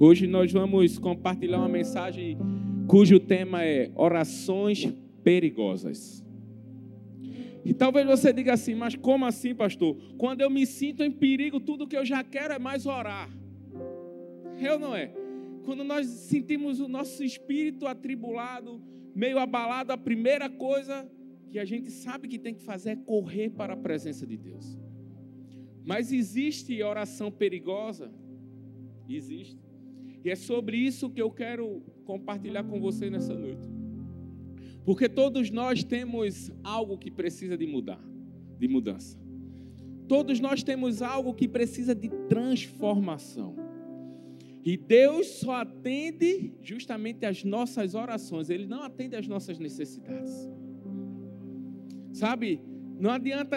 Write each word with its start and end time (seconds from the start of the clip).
Hoje 0.00 0.28
nós 0.28 0.52
vamos 0.52 0.96
compartilhar 0.96 1.58
uma 1.58 1.68
mensagem 1.68 2.38
cujo 2.86 3.18
tema 3.18 3.64
é 3.64 3.90
orações 3.96 4.86
perigosas. 5.24 6.24
E 7.64 7.74
talvez 7.74 8.06
você 8.06 8.32
diga 8.32 8.52
assim, 8.52 8.76
mas 8.76 8.94
como 8.94 9.26
assim, 9.26 9.56
pastor? 9.56 9.96
Quando 10.16 10.40
eu 10.40 10.48
me 10.48 10.64
sinto 10.64 11.02
em 11.02 11.10
perigo, 11.10 11.58
tudo 11.58 11.88
que 11.88 11.96
eu 11.96 12.04
já 12.04 12.22
quero 12.22 12.54
é 12.54 12.60
mais 12.60 12.86
orar. 12.86 13.28
Eu 14.60 14.78
não 14.78 14.94
é? 14.94 15.12
Quando 15.64 15.82
nós 15.82 16.06
sentimos 16.06 16.78
o 16.78 16.86
nosso 16.86 17.24
espírito 17.24 17.84
atribulado, 17.84 18.80
meio 19.12 19.40
abalado, 19.40 19.92
a 19.92 19.98
primeira 19.98 20.48
coisa 20.48 21.10
que 21.50 21.58
a 21.58 21.64
gente 21.64 21.90
sabe 21.90 22.28
que 22.28 22.38
tem 22.38 22.54
que 22.54 22.62
fazer 22.62 22.90
é 22.90 22.96
correr 22.96 23.50
para 23.50 23.72
a 23.72 23.76
presença 23.76 24.24
de 24.24 24.36
Deus. 24.36 24.78
Mas 25.84 26.12
existe 26.12 26.80
oração 26.84 27.32
perigosa? 27.32 28.12
Existe. 29.08 29.67
É 30.30 30.36
sobre 30.36 30.76
isso 30.76 31.10
que 31.10 31.20
eu 31.20 31.30
quero 31.30 31.82
compartilhar 32.04 32.64
com 32.64 32.80
você 32.80 33.10
nessa 33.10 33.34
noite. 33.34 33.68
Porque 34.84 35.08
todos 35.08 35.50
nós 35.50 35.84
temos 35.84 36.50
algo 36.64 36.96
que 36.96 37.10
precisa 37.10 37.56
de 37.56 37.66
mudar, 37.66 38.00
de 38.58 38.66
mudança. 38.68 39.18
Todos 40.08 40.40
nós 40.40 40.62
temos 40.62 41.02
algo 41.02 41.34
que 41.34 41.46
precisa 41.46 41.94
de 41.94 42.08
transformação. 42.28 43.54
E 44.64 44.76
Deus 44.76 45.26
só 45.26 45.56
atende 45.56 46.54
justamente 46.62 47.24
as 47.26 47.44
nossas 47.44 47.94
orações, 47.94 48.50
Ele 48.50 48.66
não 48.66 48.82
atende 48.82 49.16
às 49.16 49.28
nossas 49.28 49.58
necessidades. 49.58 50.48
Sabe, 52.12 52.60
não 52.98 53.10
adianta 53.10 53.56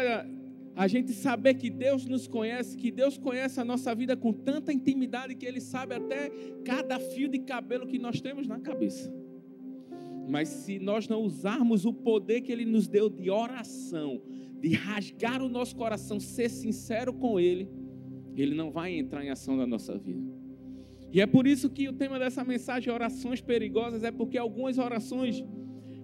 a 0.75 0.87
gente 0.87 1.11
saber 1.13 1.55
que 1.55 1.69
Deus 1.69 2.05
nos 2.05 2.27
conhece, 2.27 2.77
que 2.77 2.91
Deus 2.91 3.17
conhece 3.17 3.59
a 3.59 3.65
nossa 3.65 3.93
vida 3.93 4.15
com 4.15 4.31
tanta 4.31 4.71
intimidade 4.71 5.35
que 5.35 5.45
Ele 5.45 5.59
sabe 5.59 5.95
até 5.95 6.29
cada 6.63 6.99
fio 6.99 7.27
de 7.27 7.39
cabelo 7.39 7.87
que 7.87 7.99
nós 7.99 8.21
temos 8.21 8.47
na 8.47 8.59
cabeça. 8.59 9.13
Mas 10.29 10.47
se 10.47 10.79
nós 10.79 11.07
não 11.07 11.21
usarmos 11.21 11.85
o 11.85 11.93
poder 11.93 12.41
que 12.41 12.51
Ele 12.51 12.65
nos 12.65 12.87
deu 12.87 13.09
de 13.09 13.29
oração, 13.29 14.21
de 14.59 14.73
rasgar 14.73 15.41
o 15.41 15.49
nosso 15.49 15.75
coração, 15.75 16.19
ser 16.19 16.49
sincero 16.49 17.13
com 17.13 17.39
Ele, 17.39 17.67
Ele 18.35 18.55
não 18.55 18.71
vai 18.71 18.93
entrar 18.97 19.25
em 19.25 19.29
ação 19.29 19.57
na 19.57 19.67
nossa 19.67 19.97
vida. 19.97 20.41
E 21.11 21.19
é 21.19 21.25
por 21.25 21.45
isso 21.45 21.69
que 21.69 21.89
o 21.89 21.93
tema 21.93 22.17
dessa 22.17 22.43
mensagem, 22.43 22.93
orações 22.93 23.41
perigosas, 23.41 24.03
é 24.03 24.11
porque 24.11 24.37
algumas 24.37 24.77
orações 24.77 25.43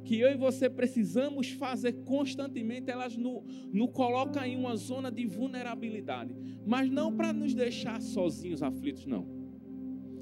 que 0.08 0.18
eu 0.22 0.32
e 0.32 0.38
você 0.38 0.70
precisamos 0.70 1.50
fazer 1.50 1.92
constantemente, 2.06 2.90
elas 2.90 3.18
nos 3.18 3.44
no 3.74 3.90
colocam 3.90 4.42
em 4.46 4.56
uma 4.56 4.74
zona 4.78 5.12
de 5.12 5.26
vulnerabilidade. 5.26 6.34
Mas 6.66 6.90
não 6.90 7.14
para 7.14 7.34
nos 7.34 7.54
deixar 7.54 8.02
sozinhos, 8.02 8.64
aflitos, 8.64 9.06
não. 9.06 9.28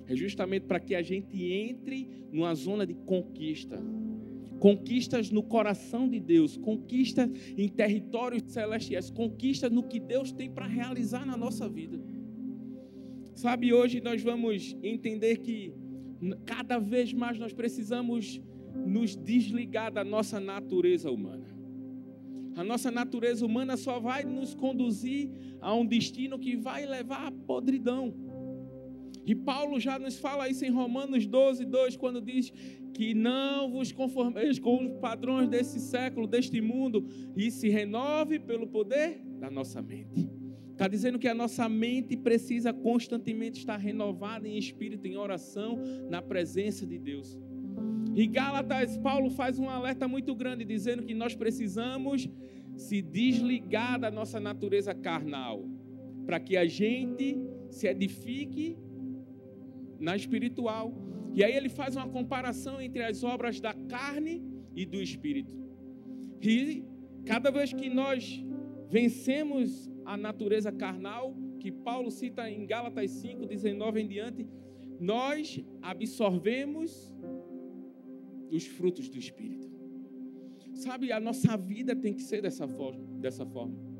É 0.08 0.16
justamente 0.16 0.64
para 0.64 0.80
que 0.80 0.96
a 0.96 1.04
gente 1.04 1.40
entre 1.52 2.10
numa 2.32 2.56
zona 2.56 2.84
de 2.84 2.96
conquista. 2.96 3.80
Conquistas 4.60 5.30
no 5.30 5.44
coração 5.44 6.10
de 6.10 6.20
Deus, 6.20 6.58
conquistas 6.58 7.30
em 7.56 7.70
territórios 7.70 8.42
celestiais, 8.48 9.12
conquistas 9.12 9.72
no 9.72 9.84
que 9.84 10.00
Deus 10.00 10.32
tem 10.32 10.50
para 10.50 10.66
realizar 10.66 11.28
na 11.28 11.38
nossa 11.38 11.70
vida. 11.70 12.02
Sabe, 13.36 13.72
hoje 13.72 14.02
nós 14.02 14.24
vamos 14.24 14.76
entender 14.82 15.38
que 15.38 15.72
cada 16.44 16.80
vez 16.80 17.14
mais 17.14 17.38
nós 17.38 17.54
precisamos 17.54 18.42
nos 18.76 19.16
desligar 19.16 19.92
da 19.92 20.04
nossa 20.04 20.40
natureza 20.40 21.12
humana. 21.12 21.56
A 22.56 22.64
nossa 22.64 22.90
natureza 22.90 23.46
humana 23.46 23.76
só 23.76 24.00
vai 24.00 24.24
nos 24.24 24.54
conduzir 24.54 25.30
a 25.60 25.74
um 25.74 25.86
destino 25.86 26.40
que 26.40 26.56
vai 26.56 26.86
levar 26.86 27.28
à 27.28 27.32
podridão. 27.32 28.14
E 29.26 29.36
Paulo 29.36 29.80
já 29.80 30.00
nos 30.00 30.18
fala 30.18 30.48
isso 30.48 30.64
em 30.64 30.70
Romanos 30.70 31.26
12, 31.26 31.66
2, 31.66 31.98
quando 31.98 32.22
diz 32.22 32.54
que 32.94 33.14
não 33.14 33.70
vos 33.70 33.92
conformeis 33.92 34.58
com 34.58 34.86
os 34.86 35.00
padrões 35.00 35.50
desse 35.50 35.80
século, 35.80 36.28
deste 36.28 36.62
mundo, 36.62 37.06
e 37.36 37.52
se 37.52 37.68
renove 37.68 38.40
pelo 38.40 38.68
poder 38.68 39.20
da 39.40 39.52
nossa 39.52 39.82
mente. 39.82 40.30
Está 40.72 40.88
dizendo 40.88 41.18
que 41.18 41.28
a 41.28 41.34
nossa 41.34 41.68
mente 41.68 42.16
precisa 42.16 42.72
constantemente 42.72 43.60
estar 43.60 43.78
renovada 43.78 44.48
em 44.48 44.58
espírito, 44.58 45.08
em 45.08 45.18
oração, 45.18 45.80
na 46.10 46.22
presença 46.22 46.86
de 46.86 47.00
Deus. 47.00 47.38
E 48.16 48.28
Gálatas, 48.28 48.98
Paulo 48.98 49.30
faz 49.30 49.60
um 49.60 49.70
alerta 49.70 50.08
muito 50.08 50.34
grande, 50.34 50.64
dizendo 50.64 51.04
que 51.04 51.14
nós 51.14 51.36
precisamos 51.36 52.30
se 52.78 53.02
desligar 53.02 54.00
da 54.00 54.10
nossa 54.10 54.40
natureza 54.40 54.94
carnal, 54.94 55.66
para 56.26 56.40
que 56.40 56.56
a 56.56 56.66
gente 56.66 57.38
se 57.70 57.88
edifique 57.88 58.78
na 60.00 60.16
espiritual. 60.16 60.94
E 61.34 61.44
aí 61.44 61.54
ele 61.54 61.70
faz 61.70 61.96
uma 61.96 62.08
comparação 62.08 62.82
entre 62.82 63.04
as 63.04 63.24
obras 63.24 63.60
da 63.60 63.74
carne 63.74 64.42
e 64.74 64.86
do 64.86 65.02
espírito. 65.02 65.54
E 66.42 66.84
cada 67.26 67.52
vez 67.52 67.74
que 67.74 67.90
nós 67.90 68.44
vencemos 68.90 69.92
a 70.06 70.16
natureza 70.16 70.72
carnal, 70.72 71.36
que 71.60 71.72
Paulo 71.72 72.12
cita 72.12 72.50
em 72.50 72.66
Gálatas 72.66 73.12
5, 73.12 73.46
19 73.46 74.02
em 74.02 74.08
diante, 74.08 74.48
nós 75.00 75.60
absorvemos 75.82 77.15
os 78.52 78.66
frutos 78.66 79.10
do 79.10 79.18
Espírito. 79.18 79.70
Sabe, 80.74 81.12
a 81.12 81.20
nossa 81.20 81.56
vida 81.56 81.96
tem 81.96 82.14
que 82.14 82.22
ser 82.22 82.42
dessa 82.42 82.68
forma. 82.68 83.02
Dessa 83.20 83.46
forma. 83.46 83.96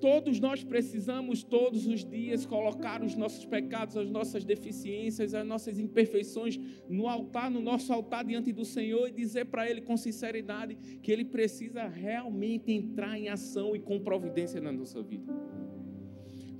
Todos 0.00 0.38
nós 0.38 0.62
precisamos, 0.62 1.42
todos 1.42 1.86
os 1.86 2.04
dias, 2.04 2.44
colocar 2.44 3.02
os 3.02 3.16
nossos 3.16 3.46
pecados, 3.46 3.96
as 3.96 4.10
nossas 4.10 4.44
deficiências, 4.44 5.32
as 5.32 5.46
nossas 5.46 5.78
imperfeições 5.78 6.60
no 6.88 7.08
altar, 7.08 7.50
no 7.50 7.60
nosso 7.60 7.92
altar 7.92 8.24
diante 8.24 8.52
do 8.52 8.64
Senhor 8.64 9.08
e 9.08 9.12
dizer 9.12 9.46
para 9.46 9.68
Ele 9.68 9.80
com 9.80 9.96
sinceridade 9.96 10.76
que 11.02 11.10
Ele 11.10 11.24
precisa 11.24 11.88
realmente 11.88 12.70
entrar 12.72 13.18
em 13.18 13.28
ação 13.28 13.74
e 13.74 13.80
com 13.80 13.98
providência 13.98 14.60
na 14.60 14.70
nossa 14.70 15.02
vida. 15.02 15.32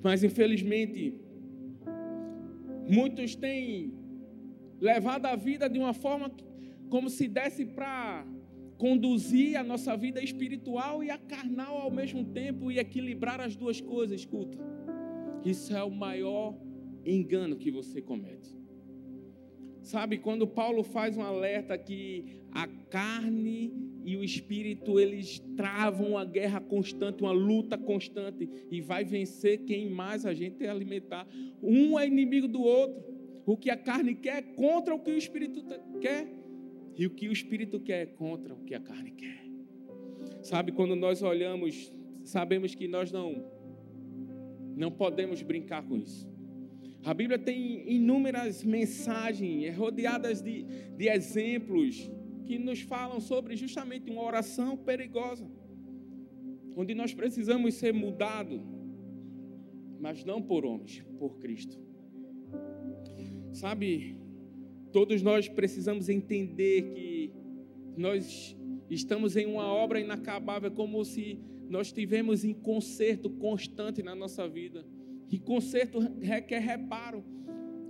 Mas, 0.02 0.24
infelizmente, 0.24 1.20
muitos 2.88 3.34
têm 3.34 3.92
levado 4.80 5.26
a 5.26 5.36
vida 5.36 5.68
de 5.68 5.78
uma 5.78 5.94
forma 5.94 6.30
como 6.88 7.08
se 7.10 7.26
desse 7.26 7.64
para 7.64 8.26
conduzir 8.78 9.56
a 9.56 9.64
nossa 9.64 9.96
vida 9.96 10.22
espiritual 10.22 11.02
e 11.02 11.10
a 11.10 11.18
carnal 11.18 11.78
ao 11.78 11.90
mesmo 11.90 12.24
tempo 12.24 12.70
e 12.70 12.78
equilibrar 12.78 13.40
as 13.40 13.56
duas 13.56 13.80
coisas. 13.80 14.20
Escuta, 14.20 14.58
isso 15.44 15.74
é 15.74 15.82
o 15.82 15.90
maior 15.90 16.54
engano 17.04 17.56
que 17.56 17.70
você 17.70 18.02
comete. 18.02 18.54
Sabe, 19.82 20.18
quando 20.18 20.48
Paulo 20.48 20.82
faz 20.82 21.16
um 21.16 21.22
alerta 21.22 21.78
que 21.78 22.40
a 22.50 22.66
carne 22.66 23.72
e 24.04 24.16
o 24.16 24.24
espírito 24.24 24.98
eles 24.98 25.38
travam 25.56 26.10
uma 26.10 26.24
guerra 26.24 26.60
constante, 26.60 27.22
uma 27.22 27.30
luta 27.30 27.78
constante 27.78 28.48
e 28.68 28.80
vai 28.80 29.04
vencer 29.04 29.58
quem 29.64 29.88
mais 29.88 30.26
a 30.26 30.34
gente 30.34 30.66
alimentar. 30.66 31.26
Um 31.62 31.98
é 31.98 32.06
inimigo 32.06 32.48
do 32.48 32.62
outro. 32.62 33.15
O 33.46 33.56
que 33.56 33.70
a 33.70 33.76
carne 33.76 34.14
quer 34.16 34.38
é 34.38 34.42
contra 34.42 34.92
o 34.92 34.98
que 34.98 35.12
o 35.12 35.16
espírito 35.16 35.64
quer. 36.00 36.26
E 36.96 37.06
o 37.06 37.10
que 37.10 37.28
o 37.28 37.32
espírito 37.32 37.78
quer 37.78 38.02
é 38.02 38.06
contra 38.06 38.52
o 38.52 38.64
que 38.64 38.74
a 38.74 38.80
carne 38.80 39.12
quer. 39.12 39.46
Sabe, 40.42 40.72
quando 40.72 40.96
nós 40.96 41.22
olhamos, 41.22 41.92
sabemos 42.24 42.74
que 42.74 42.88
nós 42.88 43.12
não 43.12 43.54
não 44.76 44.90
podemos 44.90 45.40
brincar 45.40 45.82
com 45.82 45.96
isso. 45.96 46.28
A 47.02 47.14
Bíblia 47.14 47.38
tem 47.38 47.90
inúmeras 47.90 48.62
mensagens, 48.62 49.64
é 49.64 49.70
rodeadas 49.70 50.42
de, 50.42 50.64
de 50.64 51.08
exemplos 51.08 52.10
que 52.44 52.58
nos 52.58 52.82
falam 52.82 53.20
sobre 53.20 53.56
justamente 53.56 54.10
uma 54.10 54.22
oração 54.22 54.76
perigosa, 54.76 55.48
onde 56.76 56.94
nós 56.94 57.14
precisamos 57.14 57.74
ser 57.74 57.94
mudados, 57.94 58.60
mas 59.98 60.24
não 60.24 60.42
por 60.42 60.66
homens, 60.66 61.02
por 61.18 61.38
Cristo. 61.38 61.85
Sabe, 63.56 64.16
Todos 64.92 65.22
nós 65.22 65.48
precisamos 65.48 66.08
entender 66.08 66.94
que 66.94 67.30
nós 67.98 68.56
estamos 68.88 69.36
em 69.36 69.44
uma 69.44 69.66
obra 69.66 70.00
inacabável, 70.00 70.70
como 70.70 71.04
se 71.04 71.38
nós 71.68 71.92
tivemos 71.92 72.44
em 72.44 72.54
conserto 72.54 73.28
constante 73.28 74.02
na 74.02 74.14
nossa 74.14 74.48
vida. 74.48 74.86
E 75.30 75.38
conserto 75.38 75.98
requer 76.20 76.60
reparo. 76.60 77.22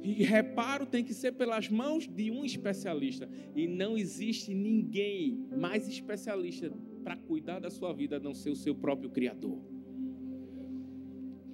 E 0.02 0.24
reparo 0.24 0.86
tem 0.86 1.04
que 1.04 1.14
ser 1.14 1.30
pelas 1.32 1.68
mãos 1.68 2.08
de 2.08 2.30
um 2.30 2.44
especialista. 2.44 3.28
E 3.54 3.68
não 3.68 3.96
existe 3.96 4.52
ninguém 4.52 5.46
mais 5.56 5.88
especialista 5.88 6.72
para 7.04 7.16
cuidar 7.16 7.60
da 7.60 7.70
sua 7.70 7.92
vida 7.92 8.16
a 8.16 8.20
não 8.20 8.34
ser 8.34 8.50
o 8.50 8.56
seu 8.56 8.74
próprio 8.74 9.10
Criador. 9.10 9.60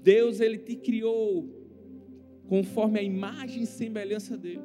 Deus, 0.02 0.40
Ele 0.40 0.56
te 0.56 0.76
criou 0.76 1.61
conforme 2.52 2.98
a 2.98 3.02
imagem 3.02 3.62
e 3.62 3.66
semelhança 3.66 4.36
dele. 4.36 4.60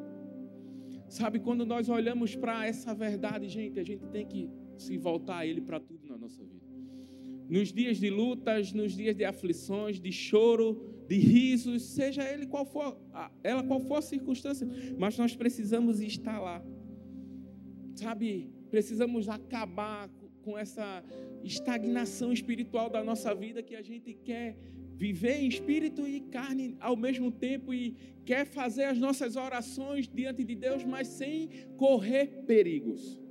Sabe, 1.08 1.40
quando 1.40 1.66
nós 1.66 1.88
olhamos 1.88 2.36
para 2.36 2.68
essa 2.68 2.94
verdade, 2.94 3.48
gente, 3.48 3.80
a 3.80 3.84
gente 3.90 4.06
tem 4.08 4.26
que 4.26 4.50
se 4.78 4.98
voltar 4.98 5.38
a 5.38 5.46
Ele 5.48 5.62
para 5.62 5.80
tudo 5.80 6.06
na 6.06 6.18
nossa 6.18 6.44
vida. 6.44 6.68
Nos 7.48 7.72
dias 7.72 7.96
de 7.98 8.10
lutas, 8.10 8.74
nos 8.74 8.92
dias 8.92 9.16
de 9.16 9.24
aflições, 9.24 10.02
de 10.02 10.12
choro, 10.12 10.68
de 11.08 11.18
risos, 11.18 11.82
seja 11.84 12.22
ele 12.30 12.46
qual 12.46 12.66
for, 12.66 13.00
ela 13.42 13.64
qual 13.64 13.80
for 13.80 14.00
a 14.00 14.02
circunstância, 14.02 14.68
mas 14.98 15.18
nós 15.18 15.34
precisamos 15.34 16.02
estar 16.02 16.42
lá. 16.42 16.62
Sabe, 17.96 18.52
precisamos 18.70 19.30
acabar 19.30 20.10
com 20.42 20.58
essa 20.58 21.02
estagnação 21.42 22.34
espiritual 22.34 22.90
da 22.90 23.02
nossa 23.02 23.34
vida 23.34 23.64
que 23.64 23.76
a 23.78 23.82
gente 23.82 24.14
quer 24.14 24.58
viver 24.98 25.38
em 25.42 25.48
espírito 25.48 26.08
e 26.08 26.20
carne 26.22 26.76
ao 26.80 26.98
mesmo 26.98 27.32
tempo 27.32 27.74
e 27.74 27.96
quer 28.26 28.46
fazer 28.46 28.86
as 28.86 28.98
nossas 28.98 29.36
orações 29.36 30.08
diante 30.08 30.44
de 30.44 30.56
Deus, 30.56 30.84
mas 30.84 31.08
sem 31.08 31.50
correr 31.78 32.44
perigos. 32.48 33.22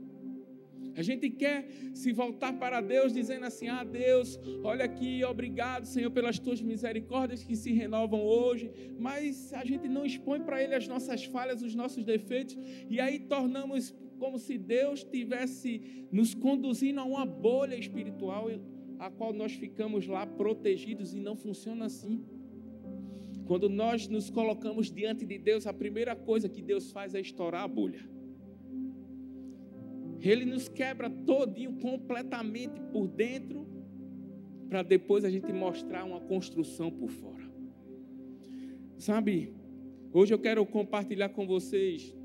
A 0.94 1.02
gente 1.02 1.28
quer 1.28 1.68
se 1.92 2.10
voltar 2.10 2.54
para 2.54 2.80
Deus 2.80 3.12
dizendo 3.12 3.44
assim: 3.44 3.68
Ah, 3.68 3.84
Deus, 3.84 4.40
olha 4.62 4.86
aqui, 4.86 5.22
obrigado, 5.24 5.84
Senhor, 5.84 6.10
pelas 6.10 6.38
tuas 6.38 6.62
misericórdias 6.62 7.42
que 7.44 7.54
se 7.54 7.70
renovam 7.72 8.22
hoje. 8.24 8.70
Mas 8.98 9.52
a 9.52 9.62
gente 9.62 9.88
não 9.88 10.06
expõe 10.06 10.40
para 10.40 10.62
Ele 10.62 10.74
as 10.74 10.88
nossas 10.88 11.24
falhas, 11.24 11.60
os 11.60 11.74
nossos 11.74 12.02
defeitos, 12.02 12.56
e 12.88 12.98
aí 12.98 13.18
tornamos 13.18 13.94
como 14.18 14.38
se 14.38 14.56
Deus 14.56 15.04
tivesse 15.04 16.06
nos 16.10 16.34
conduzindo 16.34 17.00
a 17.00 17.04
uma 17.04 17.26
bolha 17.26 17.76
espiritual 17.76 18.50
a 18.98 19.10
qual 19.10 19.32
nós 19.32 19.52
ficamos 19.52 20.06
lá 20.06 20.26
protegidos 20.26 21.14
e 21.14 21.20
não 21.20 21.36
funciona 21.36 21.86
assim. 21.86 22.24
Quando 23.46 23.68
nós 23.68 24.08
nos 24.08 24.28
colocamos 24.28 24.90
diante 24.90 25.24
de 25.24 25.38
Deus, 25.38 25.66
a 25.66 25.72
primeira 25.72 26.16
coisa 26.16 26.48
que 26.48 26.62
Deus 26.62 26.90
faz 26.90 27.14
é 27.14 27.20
estourar 27.20 27.62
a 27.62 27.68
bolha. 27.68 28.00
Ele 30.20 30.44
nos 30.44 30.68
quebra 30.68 31.08
todinho 31.08 31.74
completamente 31.74 32.80
por 32.92 33.06
dentro, 33.06 33.66
para 34.68 34.82
depois 34.82 35.24
a 35.24 35.30
gente 35.30 35.52
mostrar 35.52 36.04
uma 36.04 36.20
construção 36.20 36.90
por 36.90 37.10
fora. 37.10 37.44
Sabe, 38.98 39.54
hoje 40.12 40.34
eu 40.34 40.38
quero 40.38 40.64
compartilhar 40.66 41.28
com 41.28 41.46
vocês 41.46 42.16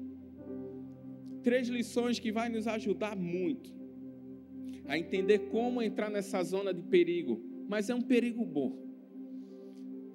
três 1.44 1.68
lições 1.68 2.18
que 2.18 2.31
vai 2.31 2.50
nos 2.50 2.68
ajudar 2.68 3.15
muito 3.15 3.81
a 4.91 4.99
entender 4.99 5.39
como 5.49 5.81
entrar 5.81 6.09
nessa 6.09 6.43
zona 6.43 6.73
de 6.73 6.81
perigo, 6.81 7.41
mas 7.65 7.89
é 7.89 7.95
um 7.95 8.01
perigo 8.01 8.43
bom. 8.43 8.77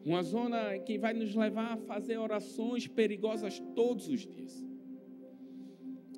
Uma 0.04 0.22
zona 0.22 0.78
que 0.80 0.98
vai 0.98 1.14
nos 1.14 1.34
levar 1.34 1.72
a 1.72 1.76
fazer 1.78 2.18
orações 2.18 2.86
perigosas 2.86 3.58
todos 3.74 4.06
os 4.06 4.26
dias. 4.26 4.62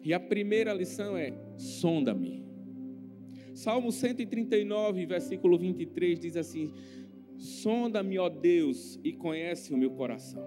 E 0.02 0.12
a 0.12 0.19
primeira 0.19 0.72
lição 0.75 1.16
é: 1.16 1.32
sonda-me. 1.56 2.44
Salmo 3.55 3.93
139, 3.93 5.06
versículo 5.06 5.56
23 5.56 6.19
diz 6.19 6.37
assim: 6.37 6.72
Sonda-me, 7.37 8.19
ó 8.19 8.28
Deus, 8.28 8.99
e 9.04 9.12
conhece 9.12 9.72
o 9.72 9.78
meu 9.78 9.93
coração. 9.93 10.43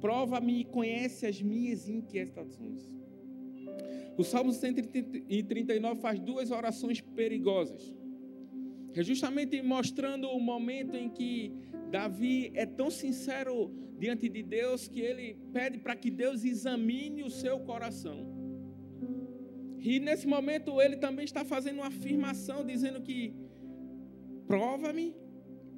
Prova-me 0.00 0.60
e 0.60 0.64
conhece 0.64 1.26
as 1.26 1.42
minhas 1.42 1.88
inquietações. 1.88 2.88
O 4.16 4.24
Salmo 4.24 4.52
139 4.52 6.00
faz 6.00 6.20
duas 6.20 6.50
orações 6.50 7.00
perigosas. 7.00 7.92
É 8.94 9.02
justamente 9.02 9.62
mostrando 9.62 10.28
o 10.28 10.38
momento 10.38 10.96
em 10.96 11.08
que 11.08 11.52
Davi 11.90 12.52
é 12.54 12.66
tão 12.66 12.90
sincero 12.90 13.72
diante 13.98 14.28
de 14.28 14.42
Deus 14.42 14.86
que 14.86 15.00
ele 15.00 15.38
pede 15.52 15.78
para 15.78 15.96
que 15.96 16.10
Deus 16.10 16.44
examine 16.44 17.22
o 17.22 17.30
seu 17.30 17.60
coração. 17.60 18.26
E 19.78 19.98
nesse 19.98 20.26
momento 20.26 20.80
ele 20.80 20.96
também 20.96 21.24
está 21.24 21.44
fazendo 21.44 21.76
uma 21.76 21.86
afirmação, 21.86 22.64
dizendo 22.64 23.00
que 23.00 23.34
prova-me, 24.46 25.14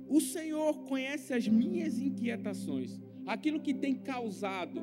o 0.08 0.20
Senhor 0.20 0.84
conhece 0.84 1.32
as 1.32 1.46
minhas 1.46 1.98
inquietações, 1.98 3.00
aquilo 3.26 3.60
que 3.60 3.72
tem 3.72 3.94
causado 3.94 4.82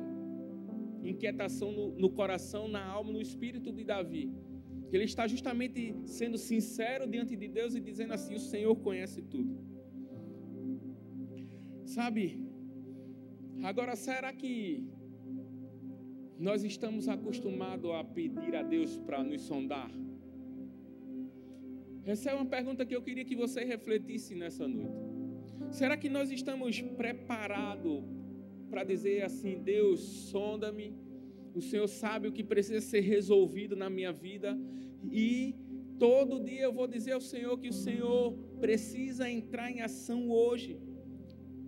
inquietação 1.02 1.72
no, 1.72 1.92
no 1.92 2.10
coração, 2.10 2.68
na 2.68 2.84
alma, 2.84 3.12
no 3.12 3.20
espírito 3.20 3.72
de 3.72 3.84
Davi. 3.84 4.30
Ele 4.92 5.04
está 5.04 5.26
justamente 5.26 5.94
sendo 6.04 6.36
sincero 6.36 7.06
diante 7.06 7.34
de 7.34 7.48
Deus 7.48 7.74
e 7.74 7.80
dizendo 7.80 8.12
assim: 8.12 8.34
O 8.34 8.38
Senhor 8.38 8.74
conhece 8.76 9.22
tudo. 9.22 9.58
Sabe, 11.84 12.40
agora 13.62 13.96
será 13.96 14.32
que 14.32 14.86
nós 16.38 16.62
estamos 16.64 17.08
acostumados 17.08 17.90
a 17.90 18.04
pedir 18.04 18.54
a 18.54 18.62
Deus 18.62 18.98
para 18.98 19.22
nos 19.22 19.42
sondar? 19.42 19.90
Essa 22.04 22.30
é 22.30 22.34
uma 22.34 22.46
pergunta 22.46 22.84
que 22.84 22.96
eu 22.96 23.02
queria 23.02 23.24
que 23.24 23.36
você 23.36 23.64
refletisse 23.64 24.34
nessa 24.34 24.66
noite. 24.66 25.12
Será 25.70 25.96
que 25.96 26.08
nós 26.08 26.30
estamos 26.30 26.80
preparados 26.80 28.02
para 28.72 28.84
dizer 28.92 29.22
assim: 29.28 29.54
Deus, 29.74 30.00
sonda-me. 30.32 30.88
O 31.54 31.60
Senhor 31.60 31.88
sabe 32.02 32.26
o 32.28 32.32
que 32.36 32.44
precisa 32.52 32.80
ser 32.80 33.02
resolvido 33.14 33.76
na 33.82 33.88
minha 33.96 34.12
vida. 34.26 34.50
E 35.24 35.54
todo 35.98 36.42
dia 36.50 36.62
eu 36.68 36.72
vou 36.72 36.86
dizer 36.86 37.12
ao 37.12 37.20
Senhor 37.20 37.54
que 37.62 37.68
o 37.68 37.78
Senhor 37.86 38.32
precisa 38.64 39.30
entrar 39.38 39.70
em 39.70 39.82
ação 39.82 40.20
hoje. 40.30 40.80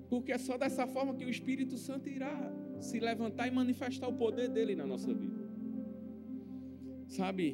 Porque 0.08 0.32
é 0.32 0.38
só 0.38 0.56
dessa 0.56 0.86
forma 0.86 1.14
que 1.18 1.26
o 1.26 1.34
Espírito 1.36 1.76
Santo 1.76 2.08
irá 2.08 2.34
se 2.80 2.98
levantar 2.98 3.46
e 3.48 3.50
manifestar 3.50 4.08
o 4.08 4.16
poder 4.24 4.48
dele 4.48 4.74
na 4.74 4.86
nossa 4.86 5.12
vida. 5.12 5.40
Sabe, 7.06 7.46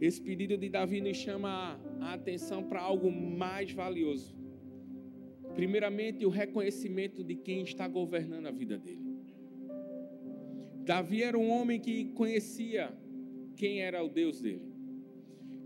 esse 0.00 0.20
pedido 0.28 0.56
de 0.56 0.68
Davi 0.70 1.00
nos 1.02 1.18
chama 1.18 1.78
a 2.00 2.14
atenção 2.14 2.64
para 2.64 2.80
algo 2.80 3.10
mais 3.12 3.70
valioso. 3.72 4.41
Primeiramente, 5.54 6.24
o 6.24 6.30
reconhecimento 6.30 7.22
de 7.22 7.34
quem 7.34 7.62
está 7.62 7.86
governando 7.86 8.46
a 8.46 8.50
vida 8.50 8.78
dele. 8.78 9.12
Davi 10.84 11.22
era 11.22 11.38
um 11.38 11.48
homem 11.48 11.78
que 11.78 12.06
conhecia 12.06 12.92
quem 13.56 13.80
era 13.80 14.02
o 14.02 14.08
Deus 14.08 14.40
dele. 14.40 14.72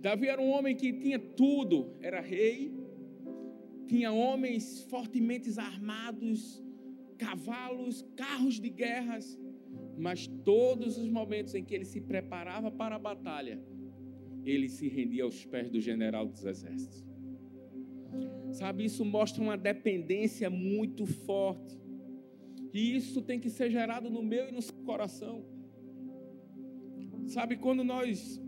Davi 0.01 0.29
era 0.29 0.41
um 0.41 0.51
homem 0.51 0.77
que 0.77 0.93
tinha 0.93 1.19
tudo, 1.19 1.97
era 2.01 2.21
rei, 2.21 2.73
tinha 3.87 4.13
homens 4.13 4.83
fortemente 4.85 5.49
armados, 5.59 6.63
cavalos, 7.17 8.05
carros 8.15 8.61
de 8.61 8.69
guerras, 8.69 9.39
mas 9.97 10.27
todos 10.45 10.99
os 10.99 11.09
momentos 11.09 11.55
em 11.55 11.65
que 11.65 11.75
ele 11.75 11.85
se 11.85 12.01
preparava 12.01 12.71
para 12.71 12.97
a 12.97 12.99
batalha, 12.99 13.61
ele 14.45 14.69
se 14.69 14.89
rendia 14.89 15.25
aos 15.25 15.45
pés 15.45 15.71
do 15.71 15.81
general 15.81 16.27
dos 16.27 16.45
exércitos. 16.45 17.05
Sabe, 18.53 18.85
isso 18.85 19.05
mostra 19.05 19.43
uma 19.43 19.57
dependência 19.57 20.49
muito 20.49 21.07
forte. 21.07 21.79
E 22.73 22.97
isso 22.97 23.23
tem 23.23 23.39
que 23.41 23.51
ser 23.51 23.71
gerado 23.71 24.11
no 24.11 24.23
meu 24.23 24.49
e 24.49 24.53
no 24.53 24.63
seu 24.63 24.75
coração. 24.85 25.45
Sabe, 27.27 27.57
quando 27.57 27.83
nós 27.83 28.41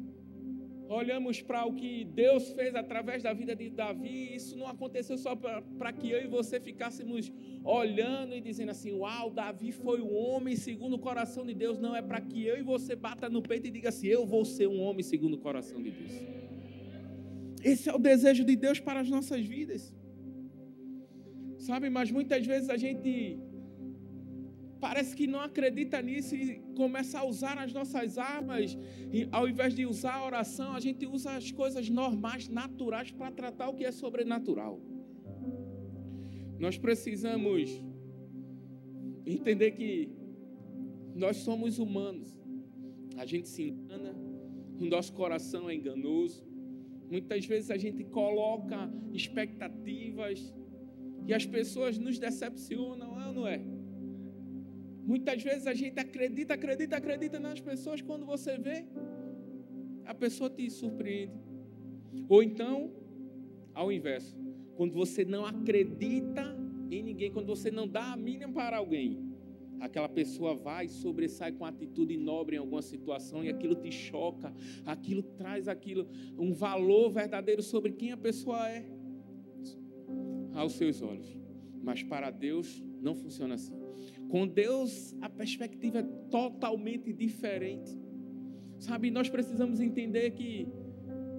olhamos 0.88 1.42
para 1.42 1.66
o 1.66 1.74
que 1.74 2.04
Deus 2.04 2.50
fez 2.52 2.74
através 2.74 3.22
da 3.22 3.32
vida 3.32 3.54
de 3.54 3.68
Davi, 3.68 4.34
isso 4.34 4.56
não 4.56 4.66
aconteceu 4.66 5.18
só 5.18 5.36
para 5.36 5.92
que 5.92 6.10
eu 6.10 6.22
e 6.22 6.26
você 6.26 6.58
ficássemos 6.58 7.30
olhando 7.64 8.34
e 8.34 8.40
dizendo 8.40 8.70
assim: 8.70 8.92
Uau, 8.92 9.30
Davi 9.30 9.72
foi 9.72 10.00
um 10.00 10.14
homem 10.16 10.56
segundo 10.56 10.94
o 10.94 10.98
coração 10.98 11.44
de 11.44 11.54
Deus. 11.54 11.78
Não 11.78 11.94
é 11.94 12.00
para 12.00 12.20
que 12.20 12.44
eu 12.44 12.58
e 12.58 12.62
você 12.62 12.96
bata 12.96 13.28
no 13.28 13.42
peito 13.42 13.66
e 13.66 13.70
diga 13.70 13.90
assim: 13.90 14.06
Eu 14.06 14.24
vou 14.24 14.44
ser 14.44 14.68
um 14.68 14.80
homem 14.80 15.02
segundo 15.02 15.34
o 15.34 15.38
coração 15.38 15.82
de 15.82 15.90
Deus. 15.90 16.47
Esse 17.64 17.88
é 17.88 17.94
o 17.94 17.98
desejo 17.98 18.44
de 18.44 18.56
Deus 18.56 18.80
para 18.80 19.00
as 19.00 19.08
nossas 19.08 19.44
vidas. 19.44 19.94
Sabe, 21.58 21.90
mas 21.90 22.10
muitas 22.10 22.46
vezes 22.46 22.70
a 22.70 22.76
gente 22.76 23.38
parece 24.80 25.14
que 25.16 25.26
não 25.26 25.40
acredita 25.40 26.00
nisso 26.00 26.34
e 26.34 26.60
começa 26.76 27.18
a 27.18 27.24
usar 27.24 27.58
as 27.58 27.72
nossas 27.72 28.16
armas, 28.16 28.78
e 29.12 29.28
ao 29.32 29.48
invés 29.48 29.74
de 29.74 29.84
usar 29.84 30.14
a 30.14 30.24
oração, 30.24 30.72
a 30.72 30.80
gente 30.80 31.06
usa 31.06 31.32
as 31.32 31.50
coisas 31.50 31.88
normais, 31.90 32.48
naturais, 32.48 33.10
para 33.10 33.30
tratar 33.32 33.68
o 33.68 33.74
que 33.74 33.84
é 33.84 33.90
sobrenatural. 33.90 34.80
Nós 36.58 36.78
precisamos 36.78 37.82
entender 39.26 39.72
que 39.72 40.10
nós 41.14 41.38
somos 41.38 41.78
humanos, 41.78 42.38
a 43.16 43.26
gente 43.26 43.48
se 43.48 43.64
engana, 43.64 44.14
o 44.80 44.84
nosso 44.84 45.12
coração 45.12 45.68
é 45.68 45.74
enganoso, 45.74 46.47
muitas 47.10 47.44
vezes 47.46 47.70
a 47.70 47.76
gente 47.76 48.04
coloca 48.04 48.90
expectativas 49.12 50.52
e 51.26 51.34
as 51.34 51.44
pessoas 51.44 51.98
nos 51.98 52.18
decepcionam, 52.18 53.18
ah, 53.18 53.32
não 53.32 53.46
é? 53.46 53.60
Muitas 55.04 55.42
vezes 55.42 55.66
a 55.66 55.74
gente 55.74 55.98
acredita, 55.98 56.54
acredita, 56.54 56.96
acredita 56.96 57.40
nas 57.40 57.60
pessoas, 57.60 58.02
quando 58.02 58.26
você 58.26 58.58
vê, 58.58 58.84
a 60.04 60.14
pessoa 60.14 60.50
te 60.50 60.68
surpreende. 60.70 61.32
Ou 62.28 62.42
então, 62.42 62.92
ao 63.74 63.90
inverso, 63.90 64.36
quando 64.76 64.92
você 64.92 65.24
não 65.24 65.44
acredita 65.44 66.56
em 66.90 67.02
ninguém, 67.02 67.32
quando 67.32 67.46
você 67.46 67.70
não 67.70 67.86
dá 67.86 68.12
a 68.12 68.16
mínima 68.16 68.52
para 68.52 68.78
alguém, 68.78 69.27
aquela 69.80 70.08
pessoa 70.08 70.54
vai 70.54 70.88
sobressai 70.88 71.52
com 71.52 71.64
atitude 71.64 72.16
nobre 72.16 72.56
em 72.56 72.58
alguma 72.58 72.82
situação 72.82 73.44
e 73.44 73.48
aquilo 73.48 73.74
te 73.74 73.90
choca, 73.90 74.52
aquilo 74.84 75.22
traz 75.22 75.68
aquilo 75.68 76.06
um 76.38 76.52
valor 76.52 77.10
verdadeiro 77.10 77.62
sobre 77.62 77.92
quem 77.92 78.12
a 78.12 78.16
pessoa 78.16 78.68
é 78.68 78.84
aos 80.54 80.72
seus 80.72 81.00
olhos. 81.02 81.38
Mas 81.82 82.02
para 82.02 82.30
Deus 82.30 82.84
Não 83.00 83.14
funciona 83.14 83.54
assim. 83.54 83.72
Com 84.28 84.46
Deus, 84.46 85.14
a 85.20 85.28
perspectiva 85.28 86.00
é 86.00 86.02
totalmente 86.30 87.12
diferente. 87.12 87.96
Sabe, 88.78 89.10
nós 89.10 89.28
precisamos 89.28 89.80
entender 89.80 90.32
que 90.32 90.68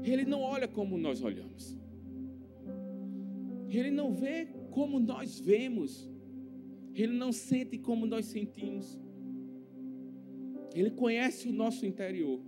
Ele 0.03 0.25
não 0.25 0.41
olha 0.41 0.67
como 0.67 0.97
nós 0.97 1.21
olhamos. 1.21 1.77
Ele 3.69 3.91
não 3.91 4.13
vê 4.13 4.47
como 4.71 4.99
nós 4.99 5.39
vemos. 5.39 6.08
Ele 7.01 7.13
não 7.13 7.31
sente 7.31 7.77
como 7.77 8.05
nós 8.05 8.25
sentimos. 8.25 8.99
Ele 10.75 10.91
conhece 10.91 11.47
o 11.47 11.53
nosso 11.53 11.85
interior. 11.85 12.41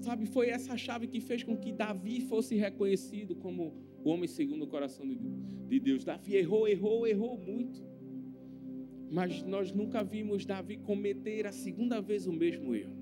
Sabe, 0.00 0.26
foi 0.26 0.48
essa 0.48 0.76
chave 0.76 1.06
que 1.06 1.20
fez 1.20 1.44
com 1.44 1.56
que 1.56 1.72
Davi 1.72 2.22
fosse 2.22 2.56
reconhecido 2.56 3.36
como 3.36 3.72
o 4.02 4.10
homem 4.10 4.26
segundo 4.26 4.64
o 4.64 4.66
coração 4.66 5.06
de 5.06 5.78
Deus. 5.78 6.04
Davi 6.04 6.34
errou, 6.34 6.66
errou, 6.66 7.06
errou 7.06 7.38
muito. 7.38 7.80
Mas 9.08 9.42
nós 9.44 9.70
nunca 9.70 10.02
vimos 10.02 10.44
Davi 10.44 10.78
cometer 10.78 11.46
a 11.46 11.52
segunda 11.52 12.00
vez 12.00 12.26
o 12.26 12.32
mesmo 12.32 12.74
erro. 12.74 13.01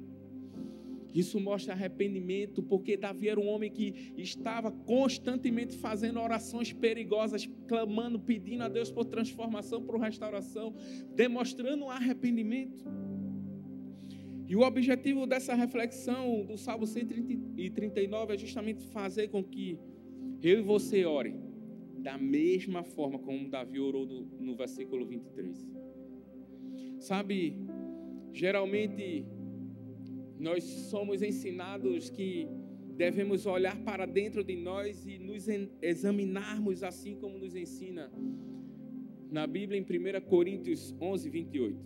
Isso 1.14 1.40
mostra 1.40 1.73
arrependimento, 1.73 2.62
porque 2.62 2.97
Davi 2.97 3.29
era 3.29 3.40
um 3.40 3.49
homem 3.49 3.71
que 3.71 4.12
estava 4.17 4.71
constantemente 4.71 5.76
fazendo 5.76 6.21
orações 6.21 6.73
perigosas, 6.73 7.49
clamando, 7.67 8.19
pedindo 8.19 8.62
a 8.62 8.69
Deus 8.69 8.90
por 8.90 9.05
transformação, 9.05 9.83
por 9.83 9.99
restauração, 9.99 10.75
demonstrando 11.14 11.87
arrependimento. 11.87 12.85
E 14.47 14.57
o 14.57 14.62
objetivo 14.62 15.26
dessa 15.26 15.55
reflexão 15.55 16.45
do 16.45 16.57
Salmo 16.57 16.87
139 16.87 18.35
é 18.35 18.38
justamente 18.38 18.83
fazer 18.87 19.29
com 19.29 19.45
que 19.45 19.79
eu 20.43 20.59
e 20.59 20.62
você 20.62 21.05
ore 21.05 21.35
da 22.00 22.17
mesma 22.17 22.83
forma 22.83 23.19
como 23.19 23.49
Davi 23.49 23.79
orou 23.79 24.07
no, 24.07 24.23
no 24.40 24.57
versículo 24.57 25.07
23. 25.07 25.71
Sabe, 26.99 27.57
geralmente 28.33 29.25
nós 30.41 30.65
somos 30.65 31.23
ensinados 31.23 32.09
que 32.09 32.49
devemos 32.97 33.45
olhar 33.45 33.77
para 33.83 34.07
dentro 34.07 34.43
de 34.43 34.57
nós 34.57 35.07
e 35.07 35.19
nos 35.19 35.47
examinarmos 35.83 36.83
assim 36.83 37.15
como 37.17 37.39
nos 37.39 37.55
ensina 37.55 38.11
na 39.31 39.47
Bíblia 39.47 39.79
em 39.79 39.83
1 39.83 40.21
Coríntios 40.23 40.95
11, 41.01 41.29
28. 41.29 41.79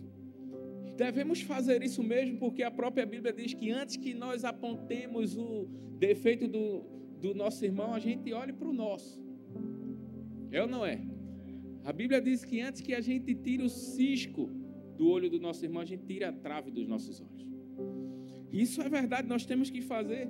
Devemos 0.95 1.41
fazer 1.41 1.83
isso 1.83 2.01
mesmo 2.01 2.37
porque 2.37 2.63
a 2.63 2.71
própria 2.71 3.05
Bíblia 3.05 3.33
diz 3.33 3.53
que 3.53 3.71
antes 3.71 3.97
que 3.97 4.13
nós 4.13 4.45
apontemos 4.45 5.37
o 5.37 5.67
defeito 5.99 6.47
do, 6.47 6.83
do 7.19 7.35
nosso 7.35 7.63
irmão, 7.65 7.93
a 7.93 7.99
gente 7.99 8.31
olhe 8.31 8.53
para 8.53 8.69
o 8.69 8.73
nosso. 8.73 9.21
É 10.49 10.61
ou 10.61 10.67
não 10.67 10.85
é? 10.85 11.01
A 11.83 11.91
Bíblia 11.91 12.21
diz 12.21 12.45
que 12.45 12.61
antes 12.61 12.81
que 12.81 12.95
a 12.95 13.01
gente 13.01 13.35
tire 13.35 13.63
o 13.63 13.69
cisco 13.69 14.49
do 14.97 15.09
olho 15.09 15.29
do 15.29 15.39
nosso 15.39 15.65
irmão, 15.65 15.81
a 15.81 15.85
gente 15.85 16.05
tira 16.05 16.29
a 16.29 16.33
trave 16.33 16.71
dos 16.71 16.87
nossos 16.87 17.19
olhos. 17.19 17.54
Isso 18.63 18.81
é 18.81 18.87
verdade, 18.87 19.27
nós 19.27 19.45
temos 19.45 19.69
que 19.69 19.81
fazer. 19.81 20.29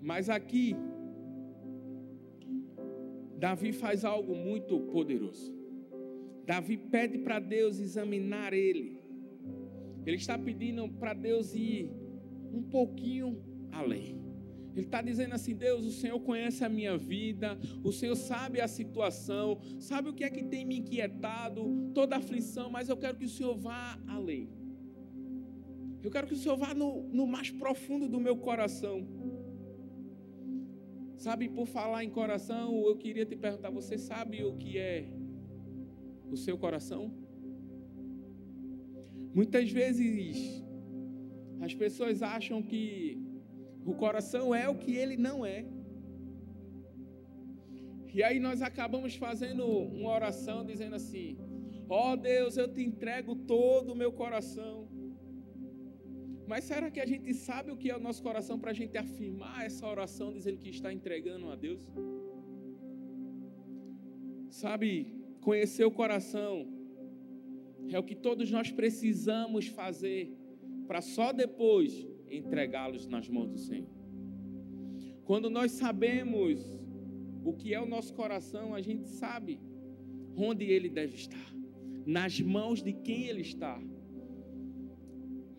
Mas 0.00 0.30
aqui, 0.30 0.74
Davi 3.38 3.72
faz 3.72 4.06
algo 4.06 4.34
muito 4.34 4.80
poderoso. 4.94 5.54
Davi 6.46 6.78
pede 6.78 7.18
para 7.18 7.38
Deus 7.38 7.78
examinar 7.78 8.54
ele. 8.54 8.98
Ele 10.06 10.16
está 10.16 10.38
pedindo 10.38 10.88
para 10.88 11.12
Deus 11.12 11.54
ir 11.54 11.90
um 12.54 12.62
pouquinho 12.62 13.38
além. 13.70 14.18
Ele 14.74 14.86
está 14.86 15.02
dizendo 15.02 15.34
assim: 15.34 15.54
Deus, 15.54 15.84
o 15.84 15.92
Senhor 15.92 16.18
conhece 16.20 16.64
a 16.64 16.70
minha 16.70 16.96
vida, 16.96 17.58
o 17.84 17.92
Senhor 17.92 18.16
sabe 18.16 18.62
a 18.62 18.68
situação, 18.68 19.60
sabe 19.78 20.08
o 20.08 20.14
que 20.14 20.24
é 20.24 20.30
que 20.30 20.44
tem 20.44 20.64
me 20.64 20.78
inquietado, 20.78 21.90
toda 21.94 22.16
aflição, 22.16 22.70
mas 22.70 22.88
eu 22.88 22.96
quero 22.96 23.18
que 23.18 23.26
o 23.26 23.28
Senhor 23.28 23.54
vá 23.58 23.98
além. 24.08 24.59
Eu 26.02 26.10
quero 26.10 26.26
que 26.26 26.34
o 26.34 26.36
Senhor 26.36 26.56
vá 26.56 26.72
no, 26.74 27.02
no 27.08 27.26
mais 27.26 27.50
profundo 27.50 28.08
do 28.08 28.18
meu 28.18 28.36
coração. 28.36 29.06
Sabe, 31.16 31.48
por 31.50 31.66
falar 31.66 32.02
em 32.02 32.10
coração, 32.10 32.82
eu 32.86 32.96
queria 32.96 33.26
te 33.26 33.36
perguntar: 33.36 33.70
você 33.70 33.98
sabe 33.98 34.42
o 34.42 34.56
que 34.56 34.78
é 34.78 35.06
o 36.30 36.36
seu 36.36 36.56
coração? 36.56 37.12
Muitas 39.34 39.70
vezes 39.70 40.62
as 41.60 41.74
pessoas 41.74 42.22
acham 42.22 42.62
que 42.62 43.20
o 43.84 43.94
coração 43.94 44.54
é 44.54 44.68
o 44.68 44.76
que 44.76 44.96
ele 44.96 45.16
não 45.16 45.44
é. 45.44 45.66
E 48.12 48.22
aí 48.22 48.40
nós 48.40 48.60
acabamos 48.62 49.14
fazendo 49.14 49.66
uma 49.66 50.10
oração 50.10 50.64
dizendo 50.64 50.96
assim: 50.96 51.38
Ó 51.88 52.12
oh 52.12 52.16
Deus, 52.16 52.56
eu 52.56 52.72
te 52.72 52.82
entrego 52.82 53.36
todo 53.36 53.92
o 53.92 53.96
meu 53.96 54.12
coração. 54.12 54.88
Mas 56.50 56.64
será 56.64 56.90
que 56.90 56.98
a 56.98 57.06
gente 57.06 57.32
sabe 57.32 57.70
o 57.70 57.76
que 57.76 57.88
é 57.88 57.96
o 57.96 58.00
nosso 58.00 58.20
coração 58.28 58.58
para 58.58 58.72
a 58.72 58.74
gente 58.74 58.98
afirmar 58.98 59.64
essa 59.64 59.86
oração 59.86 60.32
dizendo 60.32 60.58
que 60.58 60.70
está 60.70 60.92
entregando 60.92 61.48
a 61.48 61.54
Deus? 61.54 61.80
Sabe, 64.48 65.14
conhecer 65.40 65.84
o 65.84 65.92
coração 65.92 66.66
é 67.88 67.96
o 67.96 68.02
que 68.02 68.16
todos 68.16 68.50
nós 68.50 68.72
precisamos 68.72 69.68
fazer 69.68 70.36
para 70.88 71.00
só 71.00 71.32
depois 71.32 72.04
entregá-los 72.28 73.06
nas 73.06 73.28
mãos 73.28 73.50
do 73.52 73.58
Senhor. 73.58 73.94
Quando 75.24 75.48
nós 75.48 75.70
sabemos 75.70 76.58
o 77.44 77.52
que 77.52 77.72
é 77.72 77.80
o 77.80 77.86
nosso 77.86 78.12
coração, 78.12 78.74
a 78.74 78.80
gente 78.80 79.06
sabe 79.06 79.60
onde 80.36 80.64
ele 80.64 80.88
deve 80.88 81.14
estar, 81.14 81.54
nas 82.04 82.40
mãos 82.40 82.82
de 82.82 82.92
quem 82.92 83.26
ele 83.28 83.42
está. 83.42 83.80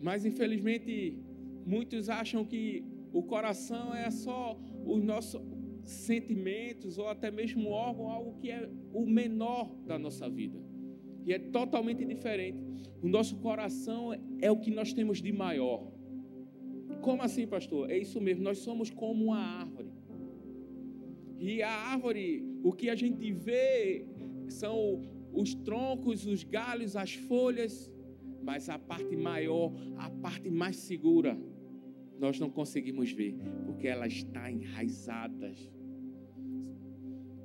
Mas 0.02 0.24
infelizmente 0.26 1.16
muitos 1.64 2.08
acham 2.08 2.44
que 2.44 2.84
o 3.12 3.22
coração 3.22 3.94
é 3.94 4.10
só 4.10 4.58
os 4.84 5.02
nossos 5.02 5.40
sentimentos 5.84 6.98
ou 6.98 7.08
até 7.08 7.30
mesmo 7.30 7.68
órgão, 7.70 8.08
algo 8.08 8.34
que 8.40 8.50
é 8.50 8.68
o 8.92 9.06
menor 9.06 9.74
da 9.86 9.98
nossa 9.98 10.28
vida. 10.28 10.58
E 11.24 11.32
é 11.32 11.38
totalmente 11.38 12.04
diferente. 12.04 12.58
O 13.00 13.08
nosso 13.08 13.36
coração 13.36 14.12
é 14.40 14.50
o 14.50 14.58
que 14.58 14.70
nós 14.70 14.92
temos 14.92 15.22
de 15.22 15.32
maior. 15.32 15.86
Como 17.00 17.22
assim, 17.22 17.46
pastor? 17.46 17.90
É 17.90 17.98
isso 17.98 18.20
mesmo, 18.20 18.42
nós 18.42 18.58
somos 18.58 18.90
como 18.90 19.26
uma 19.26 19.38
árvore. 19.38 19.90
E 21.38 21.62
a 21.62 21.70
árvore, 21.70 22.44
o 22.62 22.72
que 22.72 22.88
a 22.88 22.94
gente 22.94 23.32
vê 23.32 24.06
são 24.48 25.02
os 25.32 25.54
troncos, 25.54 26.26
os 26.26 26.44
galhos, 26.44 26.94
as 26.94 27.14
folhas, 27.14 27.91
mas 28.42 28.68
a 28.68 28.78
parte 28.78 29.16
maior, 29.16 29.72
a 29.96 30.10
parte 30.10 30.50
mais 30.50 30.76
segura, 30.76 31.38
nós 32.18 32.38
não 32.38 32.50
conseguimos 32.50 33.10
ver, 33.10 33.36
porque 33.64 33.88
ela 33.88 34.06
está 34.06 34.50
enraizada 34.50 35.52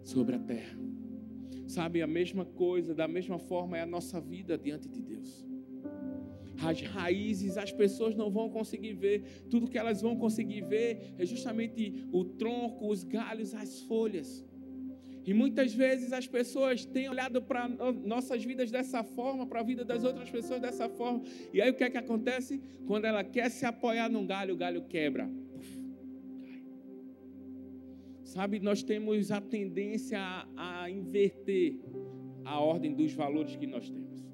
sobre 0.03 0.35
a 0.35 0.39
terra. 0.39 0.77
Sabe, 1.67 2.01
a 2.01 2.07
mesma 2.07 2.45
coisa, 2.45 2.95
da 2.95 3.07
mesma 3.07 3.37
forma 3.37 3.77
é 3.77 3.81
a 3.81 3.85
nossa 3.85 4.21
vida 4.21 4.57
diante 4.57 4.87
de 4.87 5.01
Deus. 5.01 5.45
As 6.61 6.81
raízes, 6.81 7.57
as 7.57 7.71
pessoas 7.71 8.15
não 8.15 8.31
vão 8.31 8.49
conseguir 8.49 8.93
ver, 8.93 9.23
tudo 9.49 9.67
que 9.67 9.77
elas 9.77 10.01
vão 10.01 10.15
conseguir 10.15 10.61
ver 10.61 11.13
é 11.17 11.25
justamente 11.25 12.07
o 12.11 12.23
tronco, 12.23 12.89
os 12.89 13.03
galhos, 13.03 13.53
as 13.53 13.81
folhas. 13.81 14.43
E 15.27 15.33
muitas 15.33 15.73
vezes 15.73 16.13
as 16.13 16.25
pessoas 16.25 16.85
têm 16.85 17.09
olhado 17.09 17.41
para 17.41 17.67
nossas 18.05 18.45
vidas 18.45 18.71
dessa 18.71 19.03
forma, 19.03 19.45
para 19.45 19.59
a 19.59 19.63
vida 19.63 19.83
das 19.83 20.05
outras 20.05 20.29
pessoas 20.29 20.61
dessa 20.61 20.87
forma. 20.87 21.21
E 21.53 21.61
aí 21.61 21.69
o 21.69 21.73
que 21.73 21.83
é 21.83 21.89
que 21.89 21.97
acontece? 21.97 22.61
Quando 22.85 23.03
ela 23.03 23.25
quer 23.25 23.49
se 23.51 23.65
apoiar 23.65 24.09
num 24.09 24.25
galho, 24.25 24.53
o 24.53 24.57
galho 24.57 24.85
quebra. 24.85 25.29
Sabe, 28.23 28.61
nós 28.61 28.81
temos 28.83 29.29
a 29.29 29.41
tendência 29.41 30.17
a, 30.17 30.83
a 30.83 30.89
inverter 30.89 31.77
a 32.45 32.61
ordem 32.61 32.93
dos 32.93 33.11
valores 33.11 33.53
que 33.57 33.67
nós 33.67 33.89
temos. 33.89 34.25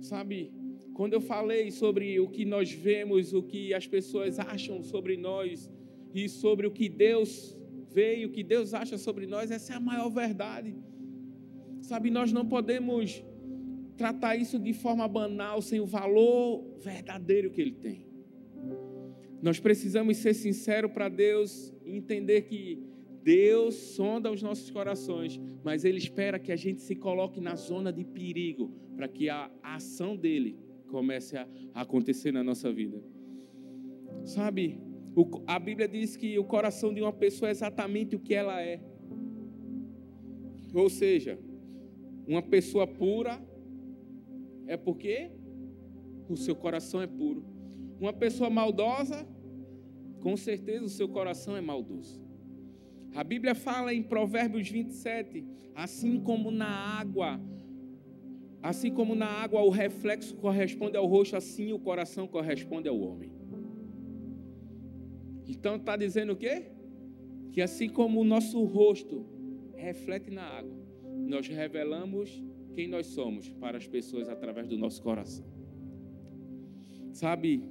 Sabe, 0.00 0.52
quando 0.92 1.14
eu 1.14 1.20
falei 1.22 1.70
sobre 1.70 2.20
o 2.20 2.28
que 2.28 2.44
nós 2.44 2.70
vemos, 2.70 3.32
o 3.32 3.42
que 3.42 3.72
as 3.72 3.86
pessoas 3.86 4.38
acham 4.38 4.82
sobre 4.82 5.16
nós 5.16 5.70
e 6.12 6.28
sobre 6.28 6.66
o 6.66 6.70
que 6.70 6.90
Deus 6.90 7.56
veio, 7.96 8.28
o 8.28 8.30
que 8.36 8.44
Deus 8.54 8.74
acha 8.74 8.96
sobre 8.98 9.26
nós, 9.26 9.50
essa 9.50 9.72
é 9.72 9.76
a 9.76 9.80
maior 9.80 10.10
verdade. 10.10 10.72
Sabe, 11.80 12.10
nós 12.10 12.30
não 12.30 12.44
podemos 12.46 13.24
tratar 13.96 14.36
isso 14.36 14.58
de 14.58 14.74
forma 14.74 15.08
banal, 15.08 15.62
sem 15.62 15.80
o 15.80 15.86
valor 15.86 16.76
verdadeiro 16.78 17.50
que 17.50 17.60
ele 17.64 17.76
tem. 17.86 18.06
Nós 19.40 19.58
precisamos 19.58 20.18
ser 20.18 20.34
sinceros 20.34 20.92
para 20.92 21.08
Deus 21.08 21.72
e 21.86 21.96
entender 21.96 22.42
que 22.42 22.82
Deus 23.22 23.74
sonda 23.74 24.30
os 24.30 24.42
nossos 24.42 24.70
corações, 24.70 25.40
mas 25.64 25.84
Ele 25.84 25.98
espera 25.98 26.38
que 26.38 26.52
a 26.52 26.56
gente 26.56 26.80
se 26.82 26.94
coloque 26.94 27.40
na 27.40 27.54
zona 27.56 27.92
de 27.92 28.04
perigo 28.04 28.64
para 28.94 29.08
que 29.08 29.28
a 29.28 29.50
ação 29.62 30.16
dele 30.16 30.58
comece 30.88 31.36
a 31.36 31.48
acontecer 31.74 32.30
na 32.30 32.44
nossa 32.44 32.72
vida. 32.72 33.02
Sabe, 34.24 34.80
a 35.46 35.58
Bíblia 35.58 35.88
diz 35.88 36.16
que 36.16 36.38
o 36.38 36.44
coração 36.44 36.92
de 36.92 37.00
uma 37.00 37.12
pessoa 37.12 37.48
é 37.48 37.52
exatamente 37.52 38.14
o 38.14 38.18
que 38.18 38.34
ela 38.34 38.60
é. 38.60 38.80
Ou 40.74 40.90
seja, 40.90 41.38
uma 42.26 42.42
pessoa 42.42 42.86
pura 42.86 43.40
é 44.66 44.76
porque 44.76 45.30
o 46.28 46.36
seu 46.36 46.54
coração 46.54 47.00
é 47.00 47.06
puro. 47.06 47.44
Uma 47.98 48.12
pessoa 48.12 48.50
maldosa, 48.50 49.26
com 50.20 50.36
certeza 50.36 50.84
o 50.84 50.88
seu 50.88 51.08
coração 51.08 51.56
é 51.56 51.60
maldoso. 51.60 52.20
A 53.14 53.24
Bíblia 53.24 53.54
fala 53.54 53.94
em 53.94 54.02
Provérbios 54.02 54.68
27, 54.68 55.46
assim 55.74 56.20
como 56.20 56.50
na 56.50 56.68
água, 56.68 57.40
assim 58.62 58.92
como 58.92 59.14
na 59.14 59.26
água 59.26 59.62
o 59.62 59.70
reflexo 59.70 60.36
corresponde 60.36 60.96
ao 60.96 61.06
rosto, 61.06 61.36
assim 61.36 61.72
o 61.72 61.78
coração 61.78 62.26
corresponde 62.26 62.88
ao 62.88 63.00
homem. 63.00 63.35
Então 65.46 65.76
está 65.76 65.96
dizendo 65.96 66.32
o 66.32 66.36
quê? 66.36 66.66
Que 67.52 67.62
assim 67.62 67.88
como 67.88 68.20
o 68.20 68.24
nosso 68.24 68.62
rosto 68.64 69.24
reflete 69.74 70.30
na 70.30 70.42
água, 70.42 70.76
nós 71.26 71.46
revelamos 71.46 72.42
quem 72.74 72.88
nós 72.88 73.06
somos 73.06 73.48
para 73.48 73.78
as 73.78 73.86
pessoas 73.86 74.28
através 74.28 74.68
do 74.68 74.76
nosso 74.76 75.02
coração. 75.02 75.46
Sabe, 77.12 77.62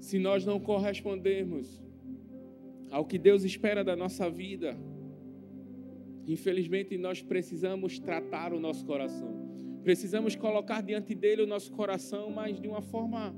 se 0.00 0.18
nós 0.18 0.44
não 0.44 0.58
correspondermos 0.58 1.82
ao 2.90 3.04
que 3.04 3.18
Deus 3.18 3.44
espera 3.44 3.84
da 3.84 3.94
nossa 3.94 4.30
vida, 4.30 4.76
infelizmente 6.26 6.96
nós 6.96 7.22
precisamos 7.22 7.98
tratar 7.98 8.52
o 8.52 8.60
nosso 8.60 8.84
coração. 8.86 9.30
Precisamos 9.82 10.34
colocar 10.36 10.80
diante 10.80 11.14
dele 11.14 11.42
o 11.42 11.46
nosso 11.46 11.72
coração, 11.72 12.30
mas 12.30 12.60
de 12.60 12.68
uma 12.68 12.80
forma, 12.82 13.34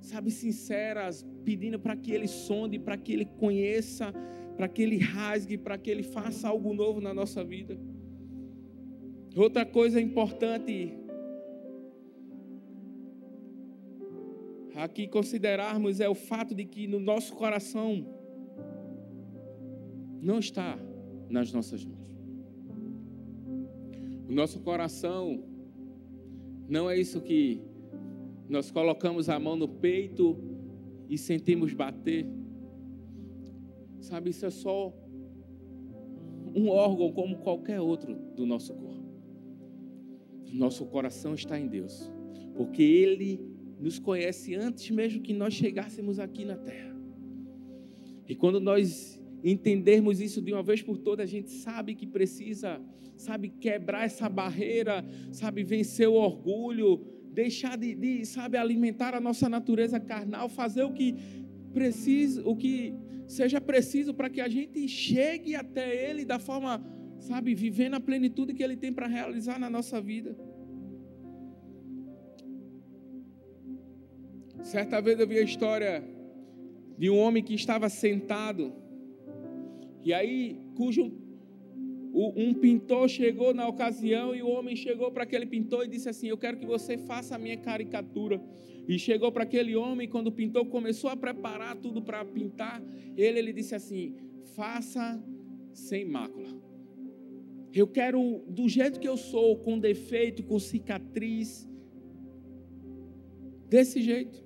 sabe, 0.00 0.30
sincera, 0.30 1.08
pedindo 1.48 1.78
para 1.78 1.96
que 1.96 2.12
ele 2.12 2.28
sonde, 2.28 2.78
para 2.78 2.94
que 2.98 3.10
ele 3.10 3.24
conheça, 3.24 4.12
para 4.54 4.68
que 4.68 4.82
ele 4.82 4.98
rasgue, 4.98 5.56
para 5.56 5.78
que 5.78 5.90
ele 5.90 6.02
faça 6.02 6.46
algo 6.46 6.74
novo 6.74 7.00
na 7.00 7.14
nossa 7.14 7.42
vida. 7.42 7.80
Outra 9.34 9.64
coisa 9.64 9.98
importante 9.98 10.92
aqui 14.74 15.08
considerarmos 15.08 16.00
é 16.00 16.08
o 16.08 16.14
fato 16.14 16.54
de 16.54 16.66
que 16.66 16.86
no 16.86 17.00
nosso 17.00 17.34
coração 17.34 18.06
não 20.20 20.38
está 20.40 20.78
nas 21.30 21.50
nossas 21.50 21.82
mãos. 21.82 22.10
O 24.28 24.32
nosso 24.34 24.60
coração 24.60 25.42
não 26.68 26.90
é 26.90 26.98
isso 26.98 27.22
que 27.22 27.62
nós 28.50 28.70
colocamos 28.70 29.30
a 29.30 29.40
mão 29.40 29.56
no 29.56 29.66
peito 29.66 30.47
e 31.08 31.16
sentimos 31.16 31.72
bater. 31.72 32.26
Sabe, 34.00 34.30
isso 34.30 34.46
é 34.46 34.50
só 34.50 34.94
um 36.54 36.68
órgão 36.68 37.12
como 37.12 37.38
qualquer 37.38 37.80
outro 37.80 38.14
do 38.34 38.46
nosso 38.46 38.74
corpo. 38.74 39.08
Nosso 40.52 40.86
coração 40.86 41.34
está 41.34 41.58
em 41.58 41.66
Deus, 41.66 42.10
porque 42.56 42.82
Ele 42.82 43.40
nos 43.78 43.98
conhece 43.98 44.54
antes 44.54 44.90
mesmo 44.90 45.20
que 45.22 45.32
nós 45.32 45.54
chegássemos 45.54 46.18
aqui 46.18 46.44
na 46.44 46.56
terra. 46.56 46.96
E 48.26 48.34
quando 48.34 48.60
nós 48.60 49.20
entendermos 49.42 50.20
isso 50.20 50.42
de 50.42 50.52
uma 50.52 50.62
vez 50.62 50.82
por 50.82 50.98
todas, 50.98 51.28
a 51.28 51.30
gente 51.30 51.50
sabe 51.50 51.94
que 51.94 52.06
precisa, 52.06 52.80
sabe, 53.16 53.48
quebrar 53.48 54.04
essa 54.04 54.28
barreira, 54.28 55.04
sabe, 55.32 55.62
vencer 55.62 56.08
o 56.08 56.14
orgulho, 56.14 57.00
deixar 57.32 57.76
de, 57.76 57.94
de 57.94 58.24
sabe, 58.24 58.56
alimentar 58.56 59.14
a 59.14 59.20
nossa 59.20 59.48
natureza 59.48 60.00
carnal, 60.00 60.48
fazer 60.48 60.82
o 60.82 60.92
que 60.92 61.14
precisa, 61.72 62.46
o 62.46 62.56
que 62.56 62.94
seja 63.26 63.60
preciso 63.60 64.14
para 64.14 64.30
que 64.30 64.40
a 64.40 64.48
gente 64.48 64.88
chegue 64.88 65.54
até 65.54 66.10
Ele 66.10 66.24
da 66.24 66.38
forma, 66.38 66.82
sabe, 67.18 67.54
vivendo 67.54 67.94
a 67.94 68.00
plenitude 68.00 68.54
que 68.54 68.62
Ele 68.62 68.76
tem 68.76 68.92
para 68.92 69.06
realizar 69.06 69.58
na 69.58 69.68
nossa 69.68 70.00
vida. 70.00 70.36
Certa 74.62 75.00
vez 75.00 75.18
eu 75.20 75.26
vi 75.26 75.38
a 75.38 75.42
história 75.42 76.02
de 76.98 77.08
um 77.08 77.18
homem 77.18 77.42
que 77.42 77.54
estava 77.54 77.88
sentado, 77.88 78.72
e 80.02 80.12
aí, 80.12 80.60
cujo 80.74 81.27
um 82.14 82.54
pintor 82.54 83.08
chegou 83.08 83.52
na 83.52 83.68
ocasião 83.68 84.34
e 84.34 84.42
o 84.42 84.48
homem 84.48 84.74
chegou 84.74 85.10
para 85.10 85.24
aquele 85.24 85.46
pintor 85.46 85.84
e 85.84 85.88
disse 85.88 86.08
assim: 86.08 86.28
Eu 86.28 86.38
quero 86.38 86.56
que 86.56 86.66
você 86.66 86.96
faça 86.96 87.34
a 87.34 87.38
minha 87.38 87.56
caricatura. 87.56 88.40
E 88.88 88.98
chegou 88.98 89.30
para 89.30 89.42
aquele 89.42 89.76
homem, 89.76 90.08
quando 90.08 90.28
o 90.28 90.32
pintor 90.32 90.64
começou 90.66 91.10
a 91.10 91.16
preparar 91.16 91.76
tudo 91.76 92.00
para 92.00 92.24
pintar, 92.24 92.82
ele, 93.16 93.38
ele 93.38 93.52
disse 93.52 93.74
assim: 93.74 94.14
Faça 94.56 95.22
sem 95.72 96.04
mácula. 96.04 96.48
Eu 97.74 97.86
quero 97.86 98.42
do 98.48 98.68
jeito 98.68 98.98
que 98.98 99.08
eu 99.08 99.16
sou, 99.16 99.56
com 99.58 99.78
defeito, 99.78 100.42
com 100.42 100.58
cicatriz, 100.58 101.68
desse 103.68 104.00
jeito. 104.00 104.42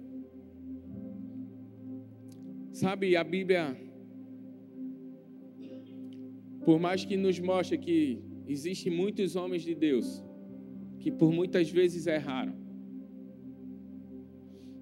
Sabe, 2.73 3.17
a 3.17 3.23
Bíblia, 3.23 3.77
por 6.65 6.79
mais 6.79 7.05
que 7.05 7.17
nos 7.17 7.39
mostre 7.39 7.79
que 7.79 8.23
existem 8.47 8.93
muitos 8.93 9.37
homens 9.37 9.63
de 9.63 9.75
Deus 9.75 10.23
que 10.99 11.11
por 11.11 11.33
muitas 11.33 11.69
vezes 11.69 12.07
erraram, 12.07 12.55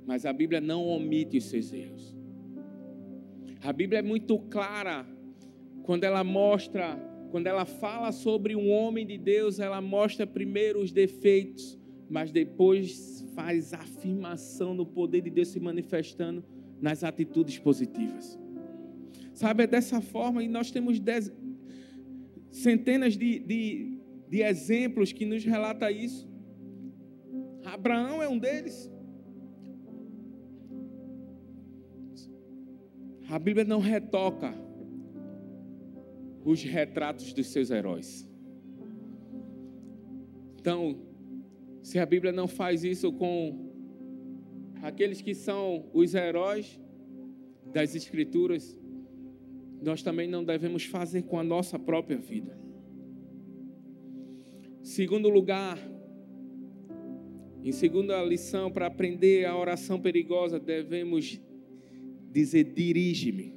mas 0.06 0.26
a 0.26 0.32
Bíblia 0.32 0.60
não 0.60 0.86
omite 0.86 1.38
os 1.38 1.44
seus 1.44 1.72
erros. 1.72 2.14
A 3.62 3.72
Bíblia 3.72 4.00
é 4.00 4.02
muito 4.02 4.38
clara 4.38 5.06
quando 5.82 6.04
ela 6.04 6.22
mostra, 6.22 6.96
quando 7.30 7.46
ela 7.46 7.64
fala 7.64 8.12
sobre 8.12 8.54
um 8.54 8.70
homem 8.70 9.06
de 9.06 9.16
Deus, 9.16 9.58
ela 9.58 9.80
mostra 9.80 10.26
primeiro 10.26 10.80
os 10.80 10.92
defeitos, 10.92 11.78
mas 12.08 12.30
depois 12.30 13.24
faz 13.34 13.72
afirmação 13.72 14.74
no 14.74 14.84
poder 14.84 15.22
de 15.22 15.30
Deus 15.30 15.48
se 15.48 15.60
manifestando 15.60 16.44
nas 16.80 17.02
atitudes 17.02 17.58
positivas. 17.58 18.38
Sabe, 19.32 19.62
é 19.62 19.66
dessa 19.66 20.00
forma, 20.00 20.42
e 20.42 20.48
nós 20.48 20.70
temos 20.70 21.00
centenas 22.50 23.16
de, 23.16 23.38
de, 23.38 23.98
de 24.28 24.42
exemplos 24.42 25.12
que 25.12 25.24
nos 25.24 25.44
relata 25.44 25.90
isso. 25.90 26.28
Abraão 27.64 28.22
é 28.22 28.28
um 28.28 28.38
deles. 28.38 28.90
A 33.28 33.38
Bíblia 33.38 33.64
não 33.64 33.78
retoca 33.78 34.52
os 36.44 36.62
retratos 36.62 37.32
dos 37.32 37.46
seus 37.48 37.70
heróis. 37.70 38.28
Então, 40.58 40.98
se 41.82 41.98
a 41.98 42.06
Bíblia 42.06 42.32
não 42.32 42.48
faz 42.48 42.82
isso 42.82 43.12
com 43.12 43.70
aqueles 44.82 45.20
que 45.20 45.34
são 45.34 45.88
os 45.92 46.14
heróis 46.14 46.80
das 47.72 47.94
Escrituras, 47.94 48.79
nós 49.82 50.02
também 50.02 50.28
não 50.28 50.44
devemos 50.44 50.84
fazer 50.84 51.22
com 51.22 51.38
a 51.38 51.44
nossa 51.44 51.78
própria 51.78 52.18
vida. 52.18 52.58
Segundo 54.82 55.28
lugar, 55.28 55.78
em 57.62 57.72
segunda 57.72 58.22
lição, 58.24 58.70
para 58.70 58.86
aprender 58.86 59.44
a 59.44 59.56
oração 59.56 60.00
perigosa, 60.00 60.58
devemos 60.58 61.40
dizer: 62.32 62.64
dirige-me. 62.64 63.54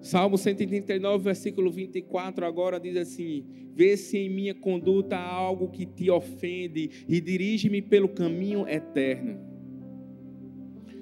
Salmo 0.00 0.38
139, 0.38 1.24
versículo 1.24 1.70
24, 1.70 2.44
agora 2.44 2.78
diz 2.78 2.96
assim: 2.96 3.44
Vê 3.74 3.96
se 3.96 4.18
em 4.18 4.30
minha 4.30 4.54
conduta 4.54 5.16
há 5.16 5.32
algo 5.32 5.68
que 5.68 5.84
te 5.84 6.10
ofende 6.10 6.90
e 7.08 7.20
dirige-me 7.20 7.82
pelo 7.82 8.08
caminho 8.08 8.68
eterno. 8.68 9.55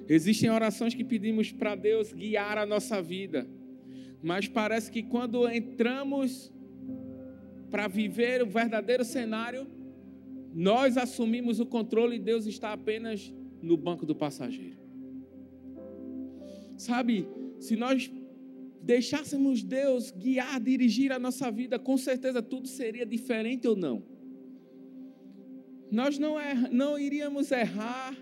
Existem 0.07 0.49
orações 0.49 0.93
que 0.93 1.03
pedimos 1.03 1.51
para 1.51 1.75
Deus 1.75 2.13
guiar 2.13 2.57
a 2.57 2.65
nossa 2.65 3.01
vida, 3.01 3.47
mas 4.21 4.47
parece 4.47 4.91
que 4.91 5.01
quando 5.01 5.47
entramos 5.49 6.51
para 7.71 7.87
viver 7.87 8.43
o 8.43 8.45
verdadeiro 8.45 9.03
cenário, 9.03 9.67
nós 10.53 10.95
assumimos 10.95 11.59
o 11.59 11.65
controle 11.65 12.15
e 12.15 12.19
Deus 12.19 12.45
está 12.45 12.71
apenas 12.71 13.33
no 13.61 13.75
banco 13.75 14.05
do 14.05 14.15
passageiro. 14.15 14.77
Sabe, 16.77 17.27
se 17.59 17.75
nós 17.75 18.11
deixássemos 18.81 19.63
Deus 19.63 20.11
guiar, 20.11 20.59
dirigir 20.59 21.11
a 21.11 21.17
nossa 21.17 21.49
vida, 21.49 21.79
com 21.79 21.97
certeza 21.97 22.41
tudo 22.41 22.67
seria 22.67 23.05
diferente 23.05 23.67
ou 23.67 23.75
não. 23.75 24.03
Nós 25.91 26.19
não, 26.19 26.39
er, 26.39 26.71
não 26.71 26.97
iríamos 26.97 27.51
errar, 27.51 28.15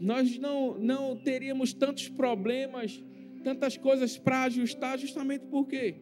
nós 0.00 0.38
não, 0.38 0.78
não 0.78 1.16
teríamos 1.16 1.72
tantos 1.72 2.08
problemas, 2.08 3.02
tantas 3.42 3.76
coisas 3.76 4.16
para 4.16 4.44
ajustar, 4.44 4.98
justamente 4.98 5.46
por 5.46 5.66
quê? 5.66 5.96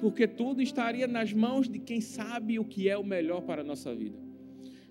Porque 0.00 0.26
tudo 0.26 0.62
estaria 0.62 1.06
nas 1.06 1.32
mãos 1.32 1.68
de 1.68 1.78
quem 1.78 2.00
sabe 2.00 2.58
o 2.58 2.64
que 2.64 2.88
é 2.88 2.96
o 2.96 3.04
melhor 3.04 3.42
para 3.42 3.60
a 3.60 3.64
nossa 3.64 3.94
vida. 3.94 4.18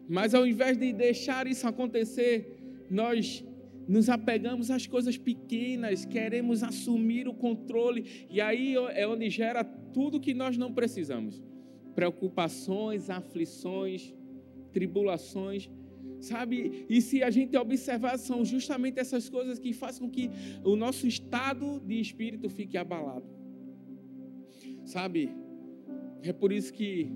Mas 0.07 0.33
ao 0.33 0.45
invés 0.45 0.77
de 0.77 0.91
deixar 0.93 1.47
isso 1.47 1.67
acontecer, 1.67 2.57
nós 2.89 3.43
nos 3.87 4.07
apegamos 4.07 4.69
às 4.69 4.85
coisas 4.85 5.17
pequenas, 5.17 6.05
queremos 6.05 6.61
assumir 6.61 7.27
o 7.27 7.33
controle, 7.33 8.27
e 8.29 8.39
aí 8.39 8.75
é 8.93 9.07
onde 9.07 9.29
gera 9.31 9.63
tudo 9.63 10.19
que 10.19 10.33
nós 10.33 10.57
não 10.57 10.71
precisamos: 10.71 11.41
preocupações, 11.95 13.09
aflições, 13.09 14.13
tribulações. 14.71 15.69
Sabe? 16.19 16.85
E 16.89 17.01
se 17.01 17.23
a 17.23 17.29
gente 17.29 17.55
observar, 17.55 18.17
são 18.17 18.43
justamente 18.43 18.99
essas 18.99 19.29
coisas 19.29 19.57
que 19.57 19.73
fazem 19.73 20.01
com 20.01 20.09
que 20.09 20.29
o 20.63 20.75
nosso 20.75 21.07
estado 21.07 21.79
de 21.79 21.99
espírito 21.99 22.49
fique 22.49 22.77
abalado. 22.77 23.25
Sabe? 24.83 25.29
É 26.21 26.33
por 26.33 26.51
isso 26.51 26.73
que 26.73 27.09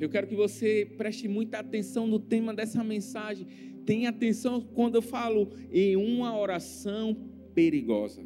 eu 0.00 0.08
quero 0.08 0.26
que 0.26 0.34
você 0.34 0.90
preste 0.96 1.28
muita 1.28 1.58
atenção 1.58 2.06
no 2.06 2.18
tema 2.18 2.54
dessa 2.54 2.82
mensagem. 2.82 3.46
Tenha 3.84 4.10
atenção 4.10 4.60
quando 4.60 4.96
eu 4.96 5.02
falo 5.02 5.50
em 5.72 5.96
uma 5.96 6.36
oração 6.38 7.16
perigosa. 7.54 8.22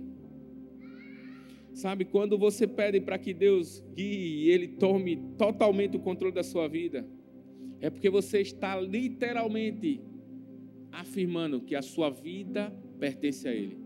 Sabe, 1.74 2.04
quando 2.04 2.36
você 2.36 2.66
pede 2.66 3.00
para 3.00 3.18
que 3.18 3.32
Deus 3.32 3.82
guie 3.94 4.44
e 4.44 4.50
Ele 4.50 4.68
tome 4.68 5.16
totalmente 5.38 5.96
o 5.96 6.00
controle 6.00 6.34
da 6.34 6.42
sua 6.42 6.68
vida, 6.68 7.06
é 7.80 7.88
porque 7.88 8.10
você 8.10 8.40
está 8.40 8.78
literalmente 8.78 10.00
afirmando 10.92 11.60
que 11.60 11.74
a 11.74 11.82
sua 11.82 12.10
vida 12.10 12.70
pertence 13.00 13.48
a 13.48 13.52
Ele, 13.52 13.78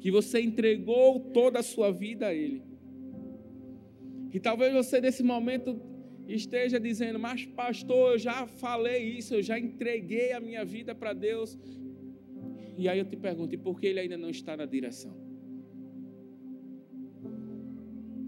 que 0.00 0.10
você 0.10 0.40
entregou 0.40 1.20
toda 1.20 1.60
a 1.60 1.62
sua 1.62 1.90
vida 1.90 2.26
a 2.26 2.34
Ele. 2.34 2.62
E 4.32 4.40
talvez 4.40 4.74
você 4.74 5.00
nesse 5.00 5.22
momento 5.22 5.80
esteja 6.26 6.78
dizendo, 6.80 7.18
mas 7.18 7.44
pastor, 7.44 8.12
eu 8.12 8.18
já 8.18 8.46
falei 8.46 9.02
isso, 9.18 9.34
eu 9.34 9.42
já 9.42 9.58
entreguei 9.58 10.32
a 10.32 10.40
minha 10.40 10.64
vida 10.64 10.94
para 10.94 11.12
Deus. 11.12 11.58
E 12.78 12.88
aí 12.88 12.98
eu 12.98 13.04
te 13.04 13.16
pergunto, 13.16 13.54
e 13.54 13.58
por 13.58 13.78
que 13.78 13.86
ele 13.86 14.00
ainda 14.00 14.16
não 14.16 14.30
está 14.30 14.56
na 14.56 14.64
direção? 14.64 15.14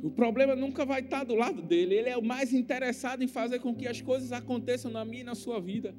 O 0.02 0.10
problema 0.10 0.54
nunca 0.54 0.84
vai 0.84 1.00
estar 1.00 1.24
do 1.24 1.34
lado 1.34 1.62
dele, 1.62 1.94
ele 1.94 2.10
é 2.10 2.16
o 2.16 2.22
mais 2.22 2.52
interessado 2.52 3.24
em 3.24 3.26
fazer 3.26 3.60
com 3.60 3.74
que 3.74 3.86
as 3.86 4.02
coisas 4.02 4.32
aconteçam 4.32 4.90
na 4.90 5.02
minha 5.02 5.22
e 5.22 5.24
na 5.24 5.34
sua 5.34 5.58
vida. 5.58 5.94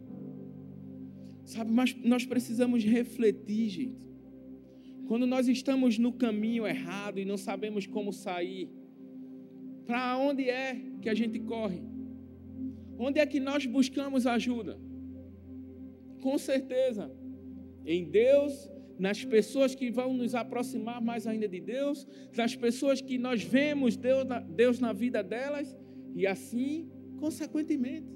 Sabe, 1.45 1.71
mas 1.71 1.95
nós 2.03 2.25
precisamos 2.25 2.83
refletir, 2.83 3.69
gente. 3.69 4.05
Quando 5.07 5.27
nós 5.27 5.47
estamos 5.47 5.99
no 5.99 6.11
caminho 6.11 6.65
errado 6.65 7.19
e 7.19 7.25
não 7.25 7.37
sabemos 7.37 7.85
como 7.85 8.11
sair, 8.11 8.67
para 9.85 10.17
onde 10.17 10.49
é 10.49 10.81
que 11.01 11.07
a 11.07 11.13
gente 11.13 11.39
corre? 11.39 11.83
Onde 12.97 13.19
é 13.19 13.25
que 13.25 13.39
nós 13.39 13.65
buscamos 13.67 14.25
ajuda? 14.25 14.79
Com 16.21 16.37
certeza, 16.39 17.11
em 17.85 18.03
Deus, 18.05 18.67
nas 18.97 19.23
pessoas 19.23 19.75
que 19.75 19.91
vão 19.91 20.13
nos 20.13 20.33
aproximar 20.33 20.99
mais 20.99 21.27
ainda 21.27 21.47
de 21.47 21.59
Deus, 21.59 22.07
nas 22.35 22.55
pessoas 22.55 22.99
que 22.99 23.19
nós 23.19 23.43
vemos 23.43 23.95
Deus 23.95 24.25
na, 24.25 24.39
Deus 24.39 24.79
na 24.79 24.91
vida 24.91 25.21
delas, 25.21 25.77
e 26.15 26.25
assim, 26.25 26.89
consequentemente. 27.19 28.07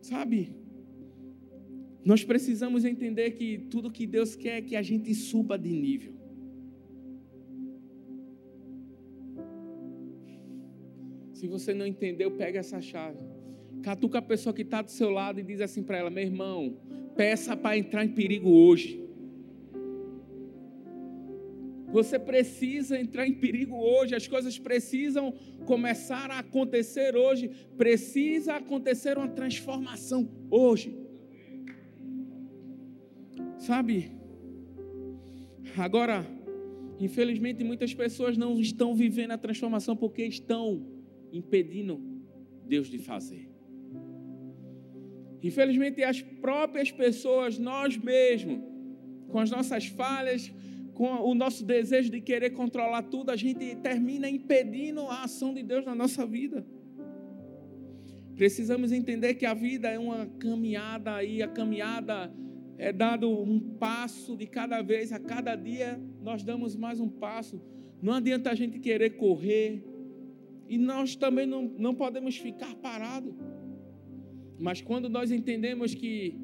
Sabe, 0.00 0.65
nós 2.06 2.22
precisamos 2.22 2.84
entender 2.84 3.32
que 3.32 3.58
tudo 3.68 3.90
que 3.90 4.06
Deus 4.06 4.36
quer 4.36 4.58
é 4.58 4.62
que 4.62 4.76
a 4.76 4.82
gente 4.82 5.12
suba 5.12 5.58
de 5.58 5.72
nível. 5.72 6.14
Se 11.32 11.48
você 11.48 11.74
não 11.74 11.84
entendeu, 11.84 12.30
pega 12.30 12.60
essa 12.60 12.80
chave. 12.80 13.18
Catuca 13.82 14.18
a 14.18 14.22
pessoa 14.22 14.54
que 14.54 14.62
está 14.62 14.82
do 14.82 14.90
seu 14.92 15.10
lado 15.10 15.40
e 15.40 15.42
diz 15.42 15.60
assim 15.60 15.82
para 15.82 15.98
ela: 15.98 16.08
meu 16.08 16.22
irmão, 16.22 16.78
peça 17.16 17.56
para 17.56 17.76
entrar 17.76 18.04
em 18.04 18.10
perigo 18.10 18.50
hoje. 18.50 19.04
Você 21.88 22.20
precisa 22.20 23.00
entrar 23.00 23.26
em 23.26 23.34
perigo 23.34 23.74
hoje, 23.74 24.14
as 24.14 24.28
coisas 24.28 24.56
precisam 24.60 25.34
começar 25.64 26.30
a 26.30 26.38
acontecer 26.38 27.16
hoje, 27.16 27.50
precisa 27.76 28.54
acontecer 28.54 29.18
uma 29.18 29.28
transformação 29.28 30.30
hoje. 30.48 31.05
Sabe? 33.66 34.12
Agora, 35.76 36.24
infelizmente, 37.00 37.64
muitas 37.64 37.92
pessoas 37.92 38.36
não 38.36 38.60
estão 38.60 38.94
vivendo 38.94 39.32
a 39.32 39.38
transformação 39.38 39.96
porque 39.96 40.22
estão 40.24 40.86
impedindo 41.32 42.00
Deus 42.64 42.86
de 42.86 42.98
fazer. 42.98 43.50
Infelizmente, 45.42 46.04
as 46.04 46.22
próprias 46.22 46.92
pessoas, 46.92 47.58
nós 47.58 47.96
mesmos, 47.96 48.60
com 49.26 49.40
as 49.40 49.50
nossas 49.50 49.86
falhas, 49.86 50.52
com 50.94 51.08
o 51.28 51.34
nosso 51.34 51.64
desejo 51.64 52.08
de 52.08 52.20
querer 52.20 52.50
controlar 52.50 53.02
tudo, 53.02 53.30
a 53.32 53.36
gente 53.36 53.74
termina 53.88 54.30
impedindo 54.30 55.00
a 55.08 55.24
ação 55.24 55.52
de 55.52 55.64
Deus 55.64 55.84
na 55.84 55.94
nossa 55.94 56.24
vida. 56.24 56.64
Precisamos 58.36 58.92
entender 58.92 59.34
que 59.34 59.44
a 59.44 59.54
vida 59.54 59.88
é 59.88 59.98
uma 59.98 60.24
caminhada 60.38 61.24
e 61.24 61.42
a 61.42 61.48
caminhada 61.48 62.32
é 62.78 62.92
dado 62.92 63.28
um 63.30 63.58
passo 63.58 64.36
de 64.36 64.46
cada 64.46 64.82
vez, 64.82 65.12
a 65.12 65.18
cada 65.18 65.54
dia 65.56 66.00
nós 66.22 66.42
damos 66.42 66.76
mais 66.76 67.00
um 67.00 67.08
passo. 67.08 67.60
Não 68.02 68.12
adianta 68.12 68.50
a 68.50 68.54
gente 68.54 68.78
querer 68.78 69.16
correr, 69.16 69.82
e 70.68 70.78
nós 70.78 71.16
também 71.16 71.46
não, 71.46 71.62
não 71.78 71.94
podemos 71.94 72.36
ficar 72.36 72.74
parados. 72.76 73.34
Mas 74.58 74.80
quando 74.80 75.08
nós 75.08 75.30
entendemos 75.30 75.94
que 75.94 76.38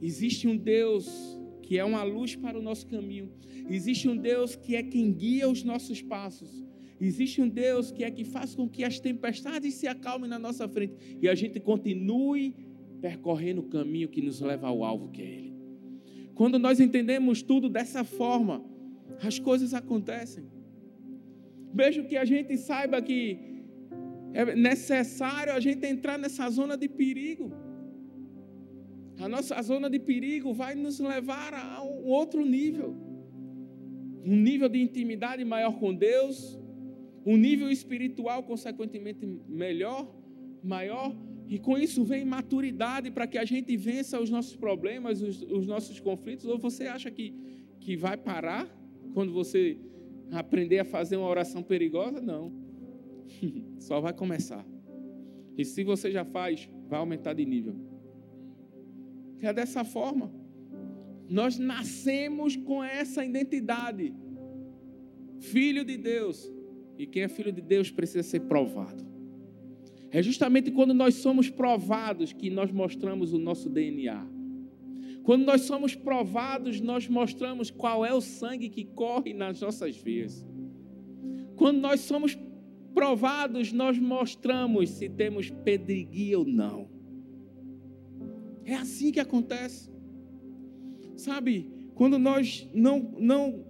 existe 0.00 0.46
um 0.46 0.56
Deus 0.56 1.40
que 1.62 1.78
é 1.78 1.84
uma 1.84 2.02
luz 2.02 2.36
para 2.36 2.58
o 2.58 2.62
nosso 2.62 2.86
caminho, 2.86 3.32
existe 3.68 4.08
um 4.08 4.16
Deus 4.16 4.54
que 4.54 4.76
é 4.76 4.82
quem 4.82 5.12
guia 5.12 5.48
os 5.48 5.64
nossos 5.64 6.02
passos, 6.02 6.64
existe 7.00 7.40
um 7.40 7.48
Deus 7.48 7.90
que 7.90 8.04
é 8.04 8.10
que 8.10 8.24
faz 8.24 8.54
com 8.54 8.68
que 8.68 8.84
as 8.84 9.00
tempestades 9.00 9.74
se 9.74 9.86
acalmem 9.86 10.28
na 10.28 10.38
nossa 10.38 10.68
frente 10.68 11.18
e 11.20 11.28
a 11.28 11.34
gente 11.34 11.58
continue 11.58 12.54
percorrendo 13.00 13.62
o 13.62 13.68
caminho 13.68 14.08
que 14.08 14.22
nos 14.22 14.40
leva 14.40 14.68
ao 14.68 14.84
alvo 14.84 15.10
que 15.10 15.22
é 15.22 15.26
Ele. 15.26 15.53
Quando 16.34 16.58
nós 16.58 16.80
entendemos 16.80 17.42
tudo 17.42 17.68
dessa 17.68 18.02
forma, 18.04 18.64
as 19.22 19.38
coisas 19.38 19.72
acontecem. 19.72 20.44
Vejo 21.72 22.04
que 22.04 22.16
a 22.16 22.24
gente 22.24 22.56
saiba 22.56 23.00
que 23.00 23.38
é 24.32 24.54
necessário 24.54 25.52
a 25.52 25.60
gente 25.60 25.86
entrar 25.86 26.18
nessa 26.18 26.48
zona 26.50 26.76
de 26.76 26.88
perigo. 26.88 27.52
A 29.18 29.28
nossa 29.28 29.60
zona 29.62 29.88
de 29.88 30.00
perigo 30.00 30.52
vai 30.52 30.74
nos 30.74 30.98
levar 30.98 31.54
a 31.54 31.82
um 31.84 32.04
outro 32.06 32.44
nível. 32.44 32.96
Um 34.24 34.36
nível 34.36 34.68
de 34.68 34.80
intimidade 34.80 35.44
maior 35.44 35.78
com 35.78 35.94
Deus, 35.94 36.58
um 37.24 37.36
nível 37.36 37.70
espiritual 37.70 38.42
consequentemente 38.42 39.24
melhor, 39.46 40.12
maior, 40.62 41.14
e 41.48 41.58
com 41.58 41.76
isso 41.76 42.04
vem 42.04 42.24
maturidade 42.24 43.10
para 43.10 43.26
que 43.26 43.36
a 43.36 43.44
gente 43.44 43.76
vença 43.76 44.20
os 44.20 44.30
nossos 44.30 44.56
problemas, 44.56 45.20
os, 45.20 45.42
os, 45.42 45.66
nossos 45.66 46.00
conflitos. 46.00 46.46
Ou 46.46 46.58
você 46.58 46.86
acha 46.86 47.10
que, 47.10 47.34
que 47.80 47.96
vai 47.96 48.16
parar 48.16 48.66
quando 49.12 49.32
você 49.32 49.78
aprender 50.32 50.78
a 50.78 50.84
fazer 50.84 51.16
uma 51.16 51.28
oração 51.28 51.62
perigosa? 51.62 52.20
Não. 52.20 52.52
Só 53.78 54.00
vai 54.00 54.12
começar. 54.12 54.64
E 55.56 55.64
se 55.64 55.84
você 55.84 56.10
já 56.10 56.24
faz, 56.24 56.68
vai 56.88 56.98
aumentar 56.98 57.34
de 57.34 57.44
nível. 57.44 57.76
É 59.40 59.52
dessa 59.52 59.84
forma. 59.84 60.32
Nós 61.28 61.58
nascemos 61.58 62.56
com 62.56 62.82
essa 62.82 63.24
identidade. 63.24 64.14
Filho 65.40 65.84
de 65.84 65.98
Deus. 65.98 66.50
E 66.98 67.06
quem 67.06 67.22
é 67.22 67.28
filho 67.28 67.52
de 67.52 67.60
Deus 67.60 67.90
precisa 67.90 68.22
ser 68.22 68.40
provado. 68.40 69.13
É 70.14 70.22
justamente 70.22 70.70
quando 70.70 70.94
nós 70.94 71.16
somos 71.16 71.50
provados 71.50 72.32
que 72.32 72.48
nós 72.48 72.70
mostramos 72.70 73.32
o 73.32 73.38
nosso 73.38 73.68
DNA. 73.68 74.24
Quando 75.24 75.44
nós 75.44 75.62
somos 75.62 75.96
provados, 75.96 76.80
nós 76.80 77.08
mostramos 77.08 77.68
qual 77.68 78.06
é 78.06 78.14
o 78.14 78.20
sangue 78.20 78.68
que 78.68 78.84
corre 78.84 79.34
nas 79.34 79.60
nossas 79.60 79.96
veias. 79.96 80.46
Quando 81.56 81.80
nós 81.80 81.98
somos 81.98 82.38
provados, 82.94 83.72
nós 83.72 83.98
mostramos 83.98 84.90
se 84.90 85.08
temos 85.08 85.50
pedreguia 85.50 86.38
ou 86.38 86.44
não. 86.44 86.88
É 88.64 88.76
assim 88.76 89.10
que 89.10 89.18
acontece. 89.18 89.90
Sabe, 91.16 91.88
quando 91.96 92.20
nós 92.20 92.68
não, 92.72 93.16
não 93.18 93.66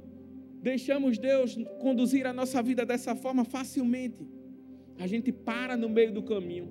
deixamos 0.60 1.16
Deus 1.16 1.56
conduzir 1.80 2.26
a 2.26 2.34
nossa 2.34 2.62
vida 2.62 2.84
dessa 2.84 3.14
forma, 3.14 3.46
facilmente 3.46 4.33
a 4.98 5.06
gente 5.06 5.32
para 5.32 5.76
no 5.76 5.88
meio 5.88 6.12
do 6.12 6.22
caminho. 6.22 6.68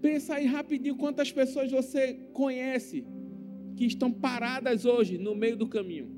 Pensa 0.00 0.34
aí 0.34 0.46
rapidinho 0.46 0.96
quantas 0.96 1.30
pessoas 1.30 1.70
você 1.70 2.14
conhece 2.32 3.04
que 3.76 3.84
estão 3.84 4.12
paradas 4.12 4.84
hoje 4.84 5.16
no 5.18 5.34
meio 5.34 5.56
do 5.56 5.68
caminho. 5.68 6.10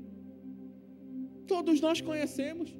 Todos 1.47 1.79
nós 1.79 2.01
conhecemos. 2.01 2.75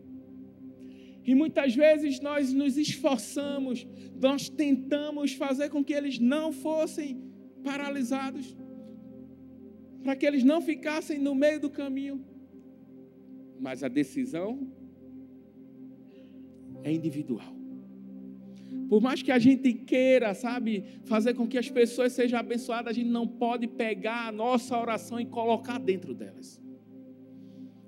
E 1.24 1.34
muitas 1.34 1.76
vezes 1.76 2.20
nós 2.20 2.54
nos 2.54 2.78
esforçamos, 2.78 3.88
nós 4.20 4.48
tentamos 4.48 5.34
fazer 5.34 5.70
com 5.70 5.84
que 5.84 5.94
eles 5.94 6.20
não 6.20 6.52
fossem 6.52 7.22
paralisados. 7.64 8.56
para 10.04 10.16
que 10.16 10.24
eles 10.24 10.44
não 10.44 10.62
ficassem 10.62 11.18
no 11.18 11.34
meio 11.34 11.60
do 11.60 11.68
caminho. 11.68 12.24
Mas 13.60 13.84
a 13.84 13.88
decisão 13.88 14.72
é 16.86 16.94
individual. 16.94 17.54
Por 18.88 19.02
mais 19.02 19.22
que 19.24 19.32
a 19.32 19.40
gente 19.40 19.74
queira, 19.74 20.34
sabe, 20.36 20.84
fazer 21.06 21.34
com 21.34 21.48
que 21.48 21.58
as 21.58 21.70
pessoas 21.70 22.14
sejam 22.14 22.40
abençoadas, 22.40 22.92
a 22.92 22.94
gente 22.94 23.10
não 23.10 23.28
pode 23.28 23.68
pegar 23.68 24.28
a 24.28 24.32
nossa 24.32 24.78
oração 24.78 25.20
e 25.20 25.26
colocar 25.26 25.80
dentro 25.80 26.14
delas. 26.14 26.62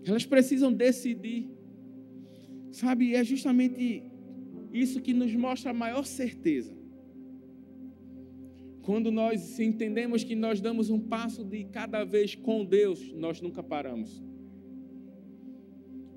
Elas 0.03 0.25
precisam 0.25 0.73
decidir. 0.73 1.47
Sabe, 2.71 3.13
é 3.13 3.23
justamente 3.23 4.03
isso 4.73 4.99
que 4.99 5.13
nos 5.13 5.33
mostra 5.35 5.69
a 5.69 5.73
maior 5.73 6.03
certeza. 6.03 6.75
Quando 8.81 9.11
nós 9.11 9.59
entendemos 9.59 10.23
que 10.23 10.33
nós 10.33 10.59
damos 10.59 10.89
um 10.89 10.99
passo 10.99 11.43
de 11.43 11.65
cada 11.65 12.03
vez 12.03 12.33
com 12.33 12.65
Deus, 12.65 13.11
nós 13.13 13.41
nunca 13.41 13.61
paramos. 13.61 14.23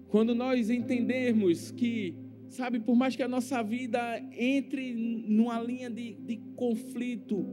Quando 0.09 0.35
nós 0.35 0.71
entendermos 0.71 1.71
que 1.71 2.15
Sabe, 2.51 2.81
por 2.81 2.97
mais 2.97 3.15
que 3.15 3.23
a 3.23 3.29
nossa 3.29 3.63
vida 3.63 4.01
entre 4.37 4.93
numa 4.93 5.63
linha 5.63 5.89
de, 5.89 6.15
de 6.15 6.37
conflito, 6.57 7.47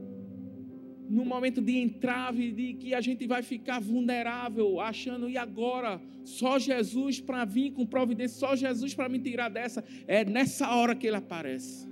num 1.08 1.24
momento 1.24 1.60
de 1.62 1.78
entrave, 1.78 2.50
de 2.50 2.74
que 2.74 2.92
a 2.92 3.00
gente 3.00 3.24
vai 3.24 3.40
ficar 3.40 3.80
vulnerável, 3.80 4.80
achando, 4.80 5.30
e 5.30 5.38
agora? 5.38 6.00
Só 6.24 6.58
Jesus 6.58 7.20
para 7.20 7.44
vir 7.44 7.70
com 7.70 7.86
providência, 7.86 8.40
só 8.40 8.56
Jesus 8.56 8.92
para 8.92 9.08
me 9.08 9.20
tirar 9.20 9.48
dessa. 9.48 9.84
É 10.08 10.24
nessa 10.24 10.68
hora 10.74 10.96
que 10.96 11.06
ele 11.06 11.16
aparece. 11.16 11.86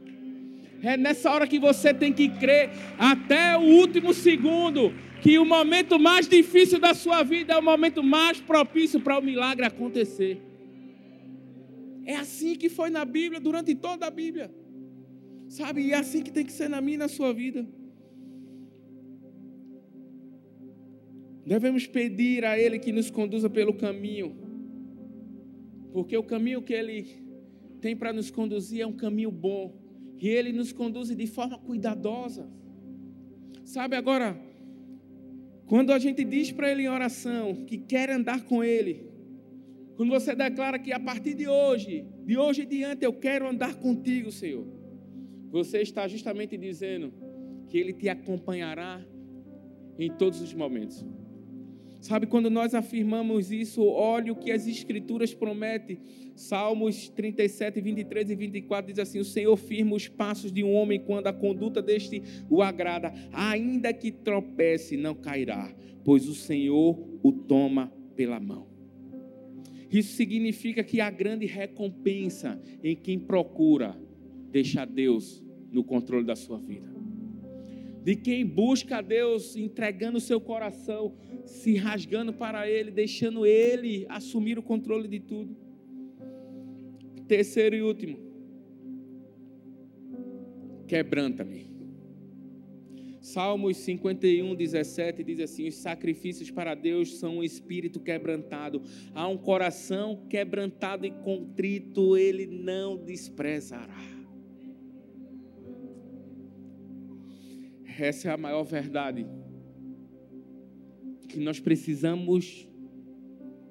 É 0.82 0.96
nessa 0.96 1.30
hora 1.30 1.46
que 1.46 1.60
você 1.60 1.94
tem 1.94 2.12
que 2.12 2.28
crer 2.28 2.70
até 2.98 3.56
o 3.56 3.62
último 3.62 4.12
segundo 4.12 4.92
que 5.22 5.38
o 5.38 5.44
momento 5.44 5.96
mais 5.96 6.28
difícil 6.28 6.80
da 6.80 6.92
sua 6.92 7.22
vida 7.22 7.54
é 7.54 7.56
o 7.56 7.62
momento 7.62 8.02
mais 8.02 8.40
propício 8.40 9.00
para 9.00 9.16
o 9.16 9.22
milagre 9.22 9.64
acontecer. 9.64 10.45
É 12.06 12.14
assim 12.14 12.54
que 12.54 12.68
foi 12.68 12.88
na 12.88 13.04
Bíblia, 13.04 13.40
durante 13.40 13.74
toda 13.74 14.06
a 14.06 14.10
Bíblia. 14.10 14.48
Sabe? 15.48 15.82
E 15.82 15.92
é 15.92 15.96
assim 15.96 16.22
que 16.22 16.30
tem 16.30 16.46
que 16.46 16.52
ser 16.52 16.68
na 16.68 16.80
minha 16.80 16.94
e 16.94 16.98
na 16.98 17.08
sua 17.08 17.32
vida. 17.32 17.66
Devemos 21.44 21.84
pedir 21.86 22.44
a 22.44 22.56
Ele 22.56 22.78
que 22.78 22.92
nos 22.92 23.10
conduza 23.10 23.50
pelo 23.50 23.74
caminho. 23.74 24.36
Porque 25.92 26.16
o 26.16 26.22
caminho 26.22 26.62
que 26.62 26.72
Ele 26.72 27.06
tem 27.80 27.96
para 27.96 28.12
nos 28.12 28.30
conduzir 28.30 28.82
é 28.82 28.86
um 28.86 28.96
caminho 28.96 29.32
bom. 29.32 29.74
E 30.20 30.28
Ele 30.28 30.52
nos 30.52 30.72
conduz 30.72 31.08
de 31.08 31.26
forma 31.26 31.58
cuidadosa. 31.58 32.48
Sabe 33.64 33.96
agora, 33.96 34.40
quando 35.66 35.92
a 35.92 35.98
gente 35.98 36.22
diz 36.22 36.52
para 36.52 36.70
Ele 36.70 36.82
em 36.82 36.88
oração 36.88 37.64
que 37.66 37.78
quer 37.78 38.10
andar 38.10 38.44
com 38.44 38.62
Ele, 38.62 39.15
quando 39.96 40.10
você 40.10 40.34
declara 40.34 40.78
que 40.78 40.92
a 40.92 41.00
partir 41.00 41.34
de 41.34 41.48
hoje, 41.48 42.06
de 42.24 42.36
hoje 42.36 42.62
em 42.62 42.68
diante, 42.68 43.04
eu 43.04 43.14
quero 43.14 43.48
andar 43.48 43.76
contigo, 43.76 44.30
Senhor. 44.30 44.66
Você 45.50 45.80
está 45.80 46.06
justamente 46.06 46.56
dizendo 46.56 47.12
que 47.66 47.78
Ele 47.78 47.94
te 47.94 48.08
acompanhará 48.08 49.02
em 49.98 50.10
todos 50.12 50.42
os 50.42 50.52
momentos. 50.52 51.04
Sabe, 51.98 52.26
quando 52.26 52.50
nós 52.50 52.74
afirmamos 52.74 53.50
isso, 53.50 53.82
olha 53.82 54.32
o 54.32 54.36
que 54.36 54.52
as 54.52 54.66
Escrituras 54.66 55.34
prometem. 55.34 55.98
Salmos 56.34 57.08
37, 57.08 57.80
23 57.80 58.30
e 58.30 58.36
24 58.36 58.92
diz 58.92 58.98
assim: 58.98 59.18
O 59.18 59.24
Senhor 59.24 59.56
firma 59.56 59.96
os 59.96 60.06
passos 60.06 60.52
de 60.52 60.62
um 60.62 60.74
homem 60.74 61.00
quando 61.00 61.26
a 61.26 61.32
conduta 61.32 61.80
deste 61.80 62.22
o 62.50 62.62
agrada, 62.62 63.14
ainda 63.32 63.94
que 63.94 64.12
tropece, 64.12 64.96
não 64.96 65.14
cairá, 65.14 65.74
pois 66.04 66.28
o 66.28 66.34
Senhor 66.34 67.18
o 67.22 67.32
toma 67.32 67.90
pela 68.14 68.38
mão. 68.38 68.75
Isso 69.90 70.14
significa 70.14 70.82
que 70.82 71.00
há 71.00 71.10
grande 71.10 71.46
recompensa 71.46 72.60
em 72.82 72.96
quem 72.96 73.18
procura 73.18 73.96
deixar 74.50 74.86
Deus 74.86 75.44
no 75.70 75.84
controle 75.84 76.24
da 76.24 76.34
sua 76.34 76.58
vida. 76.58 76.94
De 78.02 78.14
quem 78.14 78.46
busca 78.46 78.98
a 78.98 79.02
Deus 79.02 79.56
entregando 79.56 80.18
o 80.18 80.20
seu 80.20 80.40
coração, 80.40 81.14
se 81.44 81.74
rasgando 81.76 82.32
para 82.32 82.68
Ele, 82.68 82.90
deixando 82.90 83.44
Ele 83.44 84.06
assumir 84.08 84.58
o 84.58 84.62
controle 84.62 85.08
de 85.08 85.20
tudo. 85.20 85.56
Terceiro 87.26 87.74
e 87.74 87.82
último, 87.82 88.18
quebranta-me. 90.86 91.75
Salmos 93.26 93.78
51, 93.78 94.54
17 94.54 95.24
diz 95.24 95.40
assim: 95.40 95.66
Os 95.66 95.74
sacrifícios 95.74 96.48
para 96.48 96.76
Deus 96.76 97.18
são 97.18 97.38
um 97.38 97.42
espírito 97.42 97.98
quebrantado, 97.98 98.80
há 99.12 99.26
um 99.26 99.36
coração 99.36 100.24
quebrantado 100.30 101.04
e 101.04 101.10
contrito, 101.10 102.16
ele 102.16 102.46
não 102.46 102.96
desprezará. 102.96 103.98
Essa 107.98 108.28
é 108.28 108.32
a 108.32 108.36
maior 108.36 108.62
verdade 108.62 109.26
que 111.28 111.40
nós 111.40 111.58
precisamos 111.58 112.68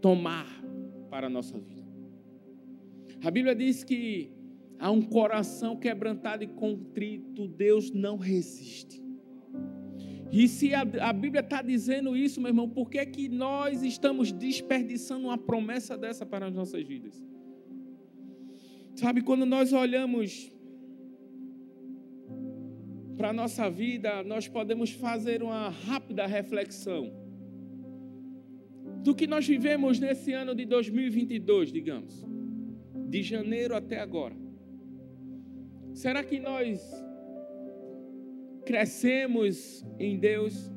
tomar 0.01 0.61
para 1.09 1.27
a 1.27 1.29
nossa 1.29 1.57
vida. 1.57 1.89
A 3.23 3.31
Bíblia 3.31 3.55
diz 3.55 3.85
que 3.85 4.33
há 4.77 4.91
um 4.91 5.01
coração 5.01 5.77
quebrantado 5.77 6.43
e 6.43 6.47
contrito, 6.47 7.47
Deus 7.47 7.89
não 7.89 8.17
resiste. 8.17 9.04
E 10.31 10.47
se 10.47 10.73
a, 10.73 10.81
a 10.81 11.13
Bíblia 11.13 11.41
está 11.41 11.61
dizendo 11.61 12.15
isso, 12.15 12.41
meu 12.41 12.49
irmão, 12.49 12.69
por 12.69 12.89
que, 12.89 13.05
que 13.05 13.29
nós 13.29 13.83
estamos 13.83 14.31
desperdiçando 14.31 15.27
uma 15.27 15.38
promessa 15.38 15.97
dessa 15.97 16.25
para 16.25 16.47
as 16.47 16.53
nossas 16.53 16.83
vidas? 16.83 17.23
Sabe, 18.95 19.21
quando 19.21 19.45
nós 19.45 19.73
olhamos 19.73 20.51
para 23.17 23.29
a 23.29 23.33
nossa 23.33 23.69
vida, 23.69 24.23
nós 24.23 24.47
podemos 24.47 24.91
fazer 24.91 25.41
uma 25.43 25.69
rápida 25.69 26.25
reflexão 26.25 27.13
do 29.03 29.13
que 29.13 29.27
nós 29.27 29.47
vivemos 29.47 29.99
nesse 29.99 30.33
ano 30.33 30.55
de 30.55 30.65
2022, 30.65 31.71
digamos, 31.71 32.25
de 33.07 33.21
janeiro 33.21 33.75
até 33.75 33.99
agora. 33.99 34.35
Será 35.93 36.23
que 36.23 36.39
nós 36.39 36.81
crescemos 38.65 39.86
em 39.99 40.17
Deus? 40.17 40.71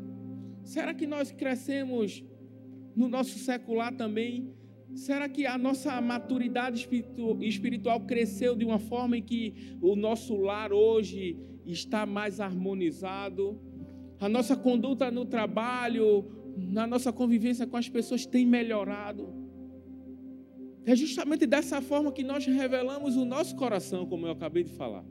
Será 0.62 0.92
que 0.92 1.06
nós 1.06 1.32
crescemos 1.32 2.22
no 2.94 3.08
nosso 3.08 3.38
secular 3.38 3.94
também? 3.96 4.52
Será 4.94 5.28
que 5.28 5.46
a 5.46 5.56
nossa 5.56 6.00
maturidade 6.00 6.88
espiritual 7.40 8.00
cresceu 8.00 8.54
de 8.54 8.64
uma 8.64 8.78
forma 8.78 9.16
em 9.16 9.22
que 9.22 9.76
o 9.80 9.94
nosso 9.94 10.36
lar 10.36 10.72
hoje 10.72 11.38
está 11.64 12.04
mais 12.06 12.40
harmonizado? 12.40 13.60
A 14.20 14.28
nossa 14.28 14.56
conduta 14.56 15.10
no 15.10 15.24
trabalho, 15.24 16.24
na 16.56 16.86
nossa 16.86 17.12
convivência 17.12 17.66
com 17.66 17.76
as 17.76 17.88
pessoas 17.88 18.26
tem 18.26 18.44
melhorado? 18.46 19.32
É 20.84 20.96
justamente 20.96 21.46
dessa 21.46 21.82
forma 21.82 22.10
que 22.10 22.24
nós 22.24 22.46
revelamos 22.46 23.16
o 23.16 23.24
nosso 23.24 23.54
coração, 23.56 24.06
como 24.06 24.26
eu 24.26 24.32
acabei 24.32 24.64
de 24.64 24.72
falar. 24.72 25.04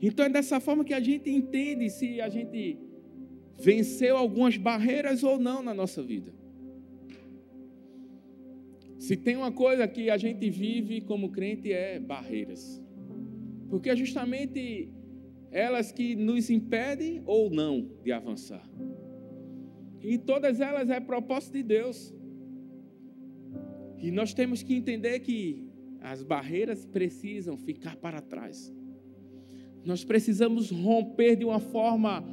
Então 0.00 0.26
é 0.26 0.28
dessa 0.28 0.60
forma 0.60 0.84
que 0.84 0.94
a 0.94 1.00
gente 1.00 1.28
entende 1.28 1.90
se 1.90 2.20
a 2.20 2.28
gente 2.28 2.78
venceu 3.58 4.16
algumas 4.16 4.56
barreiras 4.56 5.24
ou 5.24 5.38
não 5.38 5.62
na 5.62 5.74
nossa 5.74 6.02
vida. 6.02 6.32
Se 8.98 9.16
tem 9.16 9.36
uma 9.36 9.52
coisa 9.52 9.86
que 9.86 10.10
a 10.10 10.16
gente 10.16 10.48
vive 10.50 11.00
como 11.00 11.30
crente 11.30 11.72
é 11.72 11.98
barreiras. 11.98 12.82
Porque 13.68 13.90
é 13.90 13.96
justamente 13.96 14.90
elas 15.50 15.90
que 15.90 16.14
nos 16.14 16.50
impedem 16.50 17.22
ou 17.24 17.50
não 17.50 17.90
de 18.02 18.12
avançar. 18.12 18.68
E 20.00 20.18
todas 20.18 20.60
elas 20.60 20.88
é 20.90 21.00
propósito 21.00 21.54
de 21.54 21.62
Deus. 21.62 22.14
E 23.98 24.10
nós 24.10 24.32
temos 24.32 24.62
que 24.62 24.74
entender 24.74 25.20
que 25.20 25.66
as 26.00 26.22
barreiras 26.22 26.84
precisam 26.86 27.56
ficar 27.56 27.96
para 27.96 28.20
trás. 28.20 28.72
Nós 29.84 30.04
precisamos 30.04 30.70
romper 30.70 31.36
de 31.36 31.44
uma 31.44 31.60
forma 31.60 32.24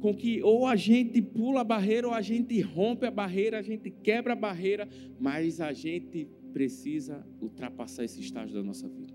com 0.00 0.14
que 0.14 0.42
ou 0.42 0.66
a 0.66 0.76
gente 0.76 1.22
pula 1.22 1.62
a 1.62 1.64
barreira 1.64 2.08
ou 2.08 2.12
a 2.12 2.20
gente 2.20 2.60
rompe 2.60 3.06
a 3.06 3.10
barreira, 3.10 3.58
a 3.58 3.62
gente 3.62 3.90
quebra 3.90 4.34
a 4.34 4.36
barreira, 4.36 4.88
mas 5.18 5.60
a 5.60 5.72
gente 5.72 6.28
precisa 6.52 7.26
ultrapassar 7.40 8.04
esse 8.04 8.20
estágio 8.20 8.54
da 8.54 8.62
nossa 8.62 8.88
vida. 8.88 9.14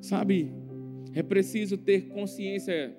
Sabe, 0.00 0.50
é 1.14 1.22
preciso 1.22 1.76
ter 1.78 2.08
consciência 2.08 2.96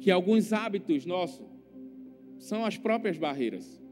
que 0.00 0.10
alguns 0.10 0.52
hábitos 0.52 1.06
nossos 1.06 1.46
são 2.38 2.64
as 2.64 2.76
próprias 2.76 3.16
barreiras. 3.16 3.82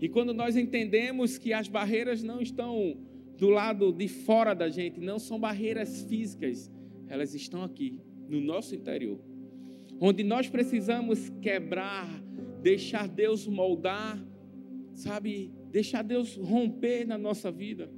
E 0.00 0.08
quando 0.08 0.34
nós 0.34 0.56
entendemos 0.56 1.38
que 1.38 1.52
as 1.52 1.68
barreiras 1.68 2.22
não 2.22 2.40
estão 2.40 2.96
do 3.38 3.48
lado 3.48 3.92
de 3.92 4.08
fora 4.08 4.54
da 4.54 4.68
gente, 4.68 5.00
não 5.00 5.18
são 5.18 5.38
barreiras 5.38 6.02
físicas, 6.02 6.70
elas 7.08 7.34
estão 7.34 7.62
aqui, 7.62 8.00
no 8.28 8.40
nosso 8.40 8.74
interior. 8.74 9.18
Onde 10.00 10.22
nós 10.24 10.48
precisamos 10.48 11.30
quebrar, 11.40 12.08
deixar 12.62 13.06
Deus 13.08 13.46
moldar, 13.46 14.22
sabe? 14.92 15.52
Deixar 15.70 16.02
Deus 16.02 16.36
romper 16.36 17.06
na 17.06 17.18
nossa 17.18 17.50
vida. 17.50 17.90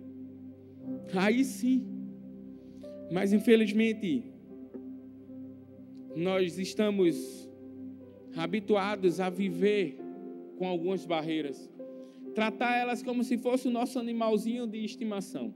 Aí 1.14 1.44
sim. 1.44 1.86
Mas 3.10 3.32
infelizmente, 3.32 4.24
nós 6.14 6.58
estamos 6.58 7.48
habituados 8.36 9.20
a 9.20 9.30
viver 9.30 9.98
com 10.58 10.66
algumas 10.66 11.06
barreiras. 11.06 11.70
Tratar 12.34 12.76
elas 12.76 13.02
como 13.02 13.24
se 13.24 13.38
fosse 13.38 13.68
o 13.68 13.70
nosso 13.70 13.98
animalzinho 13.98 14.66
de 14.66 14.84
estimação. 14.84 15.54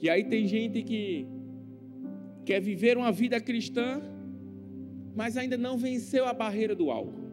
E 0.00 0.08
aí 0.08 0.24
tem 0.24 0.46
gente 0.46 0.82
que 0.82 1.26
quer 2.48 2.62
viver 2.62 2.96
uma 2.96 3.12
vida 3.12 3.38
cristã, 3.38 4.00
mas 5.14 5.36
ainda 5.36 5.58
não 5.58 5.76
venceu 5.76 6.24
a 6.24 6.32
barreira 6.32 6.74
do 6.74 6.90
álcool. 6.90 7.28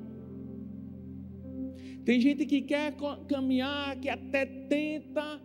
Tem 2.04 2.20
gente 2.20 2.46
que 2.46 2.62
quer 2.62 2.94
caminhar, 3.26 3.98
que 4.02 4.10
até 4.10 4.46
tenta, 4.46 5.42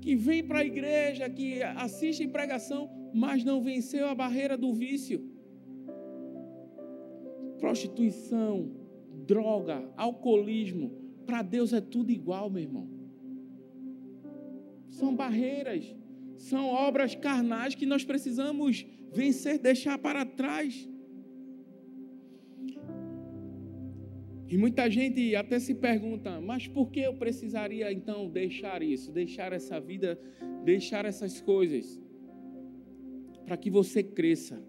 que 0.00 0.14
vem 0.14 0.44
para 0.44 0.60
a 0.60 0.64
igreja, 0.64 1.28
que 1.28 1.60
assiste 1.86 2.28
pregação, 2.28 2.88
mas 3.12 3.42
não 3.42 3.60
venceu 3.60 4.06
a 4.06 4.14
barreira 4.14 4.56
do 4.56 4.72
vício. 4.72 5.20
Prostituição, 7.58 8.70
droga, 9.26 9.82
alcoolismo, 9.96 10.92
para 11.26 11.42
Deus 11.42 11.72
é 11.72 11.80
tudo 11.80 12.12
igual, 12.12 12.48
meu 12.48 12.62
irmão. 12.62 12.88
São 14.90 15.16
barreiras, 15.16 15.92
são 16.40 16.68
obras 16.68 17.14
carnais 17.14 17.74
que 17.74 17.84
nós 17.84 18.02
precisamos 18.02 18.86
vencer, 19.12 19.58
deixar 19.58 19.98
para 19.98 20.24
trás. 20.24 20.88
E 24.48 24.56
muita 24.56 24.90
gente 24.90 25.36
até 25.36 25.58
se 25.58 25.74
pergunta, 25.74 26.40
mas 26.40 26.66
por 26.66 26.90
que 26.90 27.00
eu 27.00 27.14
precisaria 27.14 27.92
então 27.92 28.28
deixar 28.28 28.82
isso, 28.82 29.12
deixar 29.12 29.52
essa 29.52 29.78
vida, 29.78 30.18
deixar 30.64 31.04
essas 31.04 31.42
coisas? 31.42 32.00
Para 33.44 33.58
que 33.58 33.70
você 33.70 34.02
cresça, 34.02 34.64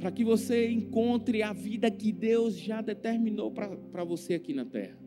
para 0.00 0.10
que 0.10 0.24
você 0.24 0.70
encontre 0.70 1.42
a 1.42 1.52
vida 1.52 1.90
que 1.90 2.10
Deus 2.10 2.56
já 2.56 2.80
determinou 2.80 3.52
para 3.52 4.02
você 4.02 4.34
aqui 4.34 4.54
na 4.54 4.64
terra. 4.64 5.05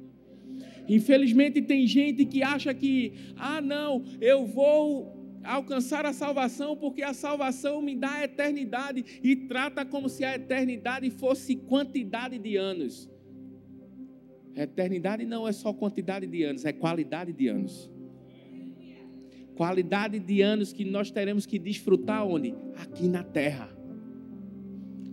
Infelizmente, 0.89 1.61
tem 1.61 1.85
gente 1.85 2.25
que 2.25 2.41
acha 2.41 2.73
que, 2.73 3.13
ah, 3.37 3.61
não, 3.61 4.03
eu 4.19 4.45
vou 4.45 5.39
alcançar 5.43 6.05
a 6.05 6.11
salvação 6.11 6.75
porque 6.75 7.03
a 7.03 7.13
salvação 7.13 7.81
me 7.81 7.95
dá 7.95 8.11
a 8.11 8.23
eternidade 8.23 9.05
e 9.23 9.35
trata 9.35 9.85
como 9.85 10.09
se 10.09 10.25
a 10.25 10.35
eternidade 10.35 11.09
fosse 11.11 11.55
quantidade 11.55 12.37
de 12.39 12.57
anos. 12.57 13.09
eternidade 14.55 15.25
não 15.25 15.47
é 15.47 15.51
só 15.51 15.71
quantidade 15.71 16.27
de 16.27 16.43
anos, 16.43 16.65
é 16.65 16.73
qualidade 16.73 17.31
de 17.31 17.47
anos. 17.47 17.89
Qualidade 19.55 20.19
de 20.19 20.41
anos 20.41 20.73
que 20.73 20.83
nós 20.83 21.11
teremos 21.11 21.45
que 21.45 21.59
desfrutar 21.59 22.25
onde? 22.25 22.55
Aqui 22.77 23.07
na 23.07 23.23
terra. 23.23 23.69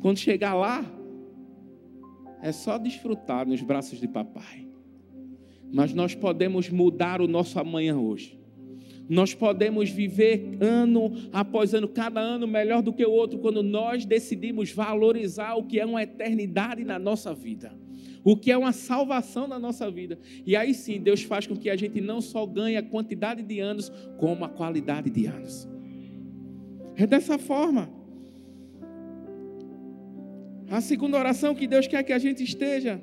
Quando 0.00 0.18
chegar 0.18 0.54
lá, 0.54 0.84
é 2.42 2.52
só 2.52 2.78
desfrutar 2.78 3.46
nos 3.46 3.60
braços 3.60 4.00
de 4.00 4.08
papai. 4.08 4.65
Mas 5.72 5.92
nós 5.92 6.14
podemos 6.14 6.68
mudar 6.68 7.20
o 7.20 7.28
nosso 7.28 7.58
amanhã 7.58 7.98
hoje. 7.98 8.38
Nós 9.08 9.34
podemos 9.34 9.88
viver 9.88 10.58
ano 10.60 11.12
após 11.32 11.72
ano, 11.74 11.86
cada 11.86 12.20
ano 12.20 12.46
melhor 12.46 12.82
do 12.82 12.92
que 12.92 13.04
o 13.04 13.10
outro, 13.10 13.38
quando 13.38 13.62
nós 13.62 14.04
decidimos 14.04 14.72
valorizar 14.72 15.54
o 15.54 15.64
que 15.64 15.78
é 15.78 15.86
uma 15.86 16.02
eternidade 16.02 16.84
na 16.84 16.98
nossa 16.98 17.32
vida, 17.32 17.72
o 18.24 18.36
que 18.36 18.50
é 18.50 18.58
uma 18.58 18.72
salvação 18.72 19.46
na 19.46 19.58
nossa 19.58 19.88
vida. 19.90 20.18
E 20.44 20.56
aí 20.56 20.74
sim, 20.74 21.00
Deus 21.00 21.22
faz 21.22 21.46
com 21.46 21.56
que 21.56 21.70
a 21.70 21.76
gente 21.76 22.00
não 22.00 22.20
só 22.20 22.44
ganhe 22.44 22.76
a 22.76 22.82
quantidade 22.82 23.42
de 23.42 23.60
anos, 23.60 23.92
como 24.18 24.44
a 24.44 24.48
qualidade 24.48 25.08
de 25.08 25.26
anos. 25.26 25.68
É 26.96 27.06
dessa 27.06 27.38
forma. 27.38 27.88
A 30.68 30.80
segunda 30.80 31.16
oração 31.16 31.54
que 31.54 31.68
Deus 31.68 31.86
quer 31.86 32.02
que 32.02 32.12
a 32.12 32.18
gente 32.18 32.42
esteja 32.42 33.00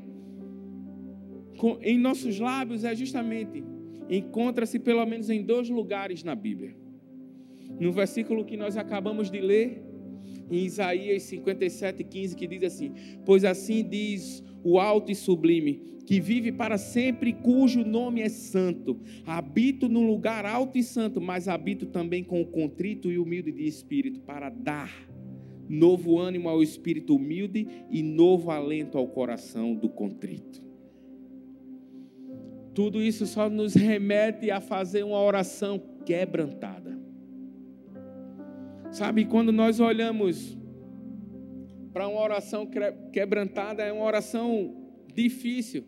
em 1.82 1.98
nossos 1.98 2.40
lábios 2.40 2.84
é 2.84 2.96
justamente 2.96 3.64
encontra-se 4.10 4.80
pelo 4.80 5.06
menos 5.06 5.30
em 5.30 5.42
dois 5.42 5.70
lugares 5.70 6.24
na 6.24 6.36
Bíblia. 6.36 6.76
No 7.80 7.92
versículo 7.92 8.46
que 8.46 8.58
nós 8.58 8.78
acabamos 8.78 9.32
de 9.32 9.40
ler, 9.40 9.82
em 10.52 10.66
Isaías 10.66 11.24
57, 11.24 12.04
15, 12.04 12.36
que 12.36 12.48
diz 12.48 12.64
assim: 12.64 12.92
Pois 13.26 13.44
assim 13.44 13.88
diz 13.88 14.44
o 14.64 14.80
alto 14.80 15.12
e 15.12 15.16
sublime, 15.16 15.82
que 16.06 16.20
vive 16.20 16.52
para 16.52 16.78
sempre, 16.78 17.34
cujo 17.34 17.84
nome 17.84 18.22
é 18.22 18.30
santo. 18.30 19.00
Habito 19.26 19.90
no 19.90 20.02
lugar 20.02 20.46
alto 20.46 20.78
e 20.78 20.84
santo, 20.84 21.20
mas 21.20 21.48
habito 21.48 21.86
também 21.88 22.24
com 22.24 22.42
o 22.42 22.46
contrito 22.46 23.12
e 23.12 23.18
humilde 23.18 23.52
de 23.52 23.66
espírito, 23.66 24.20
para 24.22 24.50
dar 24.50 24.92
novo 25.68 26.20
ânimo 26.20 26.50
ao 26.50 26.62
espírito 26.62 27.16
humilde 27.16 27.68
e 27.90 28.04
novo 28.04 28.52
alento 28.52 28.98
ao 28.98 29.08
coração 29.08 29.74
do 29.74 29.90
contrito. 29.90 30.63
Tudo 32.74 33.02
isso 33.02 33.26
só 33.28 33.50
nos 33.50 33.76
remete 33.76 34.50
a 34.50 34.60
fazer 34.60 35.04
uma 35.04 35.22
oração 35.22 35.80
quebrantada. 36.06 36.98
Sabe, 38.92 39.26
quando 39.26 39.52
nós 39.52 39.80
olhamos 39.80 40.58
para 41.92 42.08
uma 42.08 42.20
oração 42.20 42.68
quebrantada, 43.12 43.84
é 43.84 43.92
uma 43.92 44.04
oração 44.04 44.76
difícil. 45.14 45.84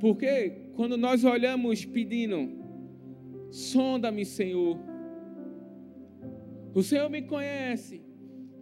Porque 0.00 0.70
quando 0.74 0.96
nós 0.96 1.24
olhamos 1.24 1.84
pedindo, 1.84 2.48
sonda-me, 3.50 4.24
Senhor. 4.24 4.78
O 6.74 6.82
Senhor 6.82 7.10
me 7.10 7.22
conhece. 7.22 8.02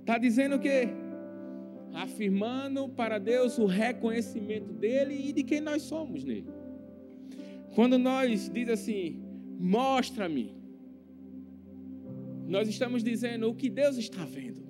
Está 0.01 0.19
dizendo 0.19 0.57
o 0.57 0.61
quê? 0.61 0.89
Afirmando 1.96 2.90
para 2.90 3.18
Deus 3.18 3.59
o 3.59 3.64
reconhecimento 3.64 4.70
dele 4.74 5.14
e 5.28 5.32
de 5.32 5.42
quem 5.42 5.62
nós 5.62 5.80
somos 5.82 6.22
nele. 6.22 6.46
Quando 7.74 7.98
nós 7.98 8.50
diz 8.52 8.68
assim, 8.68 9.18
mostra-me, 9.59 10.54
nós 12.46 12.68
estamos 12.68 13.02
dizendo 13.02 13.48
o 13.48 13.54
que 13.54 13.70
Deus 13.70 13.96
está 13.96 14.26
vendo. 14.26 14.62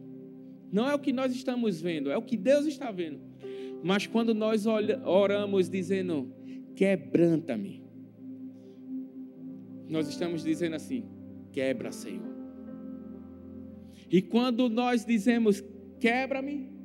Não 0.70 0.88
é 0.88 0.94
o 0.94 1.00
que 1.00 1.12
nós 1.12 1.34
estamos 1.34 1.80
vendo, 1.80 2.12
é 2.12 2.16
o 2.16 2.22
que 2.22 2.36
Deus 2.36 2.64
está 2.64 2.92
vendo. 2.92 3.20
Mas 3.82 4.06
quando 4.06 4.32
nós 4.32 4.64
oramos 5.04 5.68
dizendo, 5.68 6.32
quebranta-me, 6.76 7.84
nós 9.88 10.08
estamos 10.08 10.44
dizendo 10.44 10.76
assim, 10.76 11.04
quebra, 11.50 11.90
Senhor. 11.90 12.36
E 14.08 14.22
quando 14.22 14.68
nós 14.68 15.04
dizemos, 15.04 15.62
quebra-me, 15.98 16.75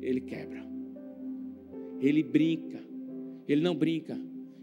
ele 0.00 0.20
quebra. 0.20 0.66
Ele 2.00 2.22
brinca. 2.22 2.80
Ele 3.46 3.62
não 3.62 3.74
brinca. 3.74 4.18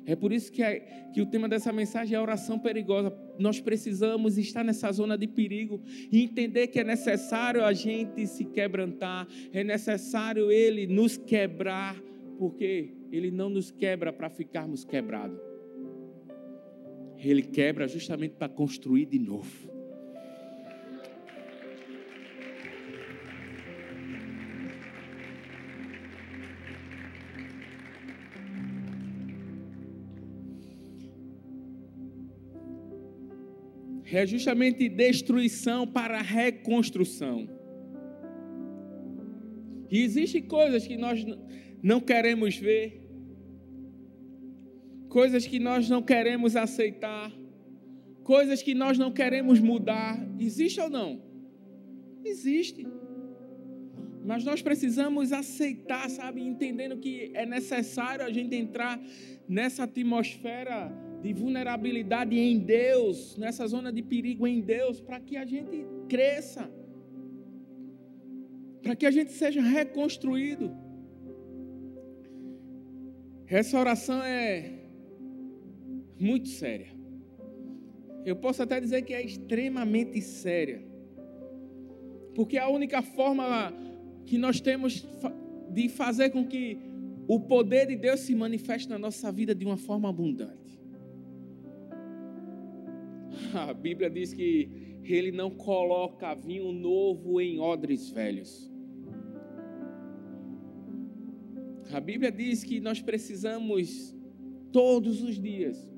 É 0.05 0.15
por 0.15 0.31
isso 0.31 0.51
que, 0.51 0.61
é, 0.61 0.79
que 1.13 1.21
o 1.21 1.25
tema 1.25 1.49
dessa 1.49 1.73
mensagem 1.73 2.15
é 2.15 2.21
oração 2.21 2.59
perigosa. 2.59 3.11
Nós 3.39 3.59
precisamos 3.59 4.37
estar 4.37 4.63
nessa 4.63 4.91
zona 4.91 5.17
de 5.17 5.27
perigo 5.27 5.81
e 6.11 6.23
entender 6.23 6.67
que 6.67 6.79
é 6.79 6.83
necessário 6.83 7.65
a 7.65 7.73
gente 7.73 8.27
se 8.27 8.45
quebrantar, 8.45 9.27
é 9.51 9.63
necessário 9.63 10.51
Ele 10.51 10.85
nos 10.85 11.17
quebrar, 11.17 11.99
porque 12.37 12.93
Ele 13.11 13.31
não 13.31 13.49
nos 13.49 13.71
quebra 13.71 14.13
para 14.13 14.29
ficarmos 14.29 14.85
quebrados. 14.85 15.39
Ele 17.17 17.41
quebra 17.41 17.87
justamente 17.87 18.35
para 18.35 18.47
construir 18.47 19.07
de 19.07 19.17
novo. 19.17 19.74
É 34.11 34.25
justamente 34.25 34.87
destruição 34.87 35.87
para 35.87 36.21
reconstrução. 36.21 37.49
E 39.89 40.01
existem 40.01 40.43
coisas 40.43 40.85
que 40.85 40.97
nós 40.97 41.25
não 41.81 41.99
queremos 41.99 42.57
ver, 42.57 43.01
coisas 45.09 45.45
que 45.45 45.59
nós 45.59 45.89
não 45.89 46.01
queremos 46.01 46.55
aceitar, 46.55 47.31
coisas 48.23 48.61
que 48.61 48.73
nós 48.73 48.97
não 48.97 49.11
queremos 49.11 49.59
mudar. 49.59 50.19
Existe 50.39 50.81
ou 50.81 50.89
não? 50.89 51.21
Existe. 52.23 52.85
Mas 54.23 54.43
nós 54.43 54.61
precisamos 54.61 55.31
aceitar, 55.31 56.09
sabe, 56.09 56.41
entendendo 56.41 56.97
que 56.97 57.31
é 57.35 57.45
necessário 57.45 58.25
a 58.25 58.31
gente 58.31 58.55
entrar 58.55 58.99
nessa 59.47 59.83
atmosfera 59.83 60.91
de 61.25 61.33
vulnerabilidade 61.33 62.37
em 62.37 62.59
Deus, 62.59 63.35
nessa 63.35 63.65
zona 63.65 63.91
de 63.91 64.03
perigo 64.03 64.45
em 64.45 64.61
Deus, 64.61 65.01
para 65.01 65.19
que 65.19 65.35
a 65.35 65.45
gente 65.53 65.77
cresça. 66.07 66.69
para 68.83 68.95
que 68.95 69.07
a 69.07 69.09
gente 69.09 69.31
seja 69.31 69.61
reconstruído. 69.61 70.71
Essa 73.47 73.79
oração 73.79 74.21
é 74.21 74.73
muito 76.19 76.49
séria. 76.49 76.89
Eu 78.23 78.35
posso 78.35 78.61
até 78.61 78.79
dizer 78.79 79.01
que 79.01 79.11
é 79.11 79.25
extremamente 79.25 80.21
séria. 80.21 80.83
Porque 82.35 82.59
a 82.59 82.69
única 82.69 83.01
forma 83.01 83.73
que 84.27 84.37
nós 84.37 84.61
temos 84.61 85.03
de 85.71 85.89
fazer 85.89 86.29
com 86.29 86.45
que 86.45 86.77
o 87.27 87.39
poder 87.39 87.87
de 87.87 87.95
Deus 87.95 88.19
se 88.19 88.35
manifeste 88.35 88.87
na 88.87 88.99
nossa 88.99 89.31
vida 89.31 89.55
de 89.55 89.65
uma 89.65 89.77
forma 89.77 90.07
abundante. 90.07 90.64
A 93.69 93.73
Bíblia 93.73 94.09
diz 94.09 94.33
que 94.33 94.69
ele 95.03 95.31
não 95.31 95.49
coloca 95.49 96.33
vinho 96.35 96.71
novo 96.71 97.39
em 97.39 97.59
odres 97.59 98.09
velhos. 98.09 98.71
A 101.93 101.99
Bíblia 101.99 102.31
diz 102.31 102.63
que 102.63 102.79
nós 102.79 103.01
precisamos 103.01 104.13
todos 104.71 105.21
os 105.23 105.39
dias 105.39 105.89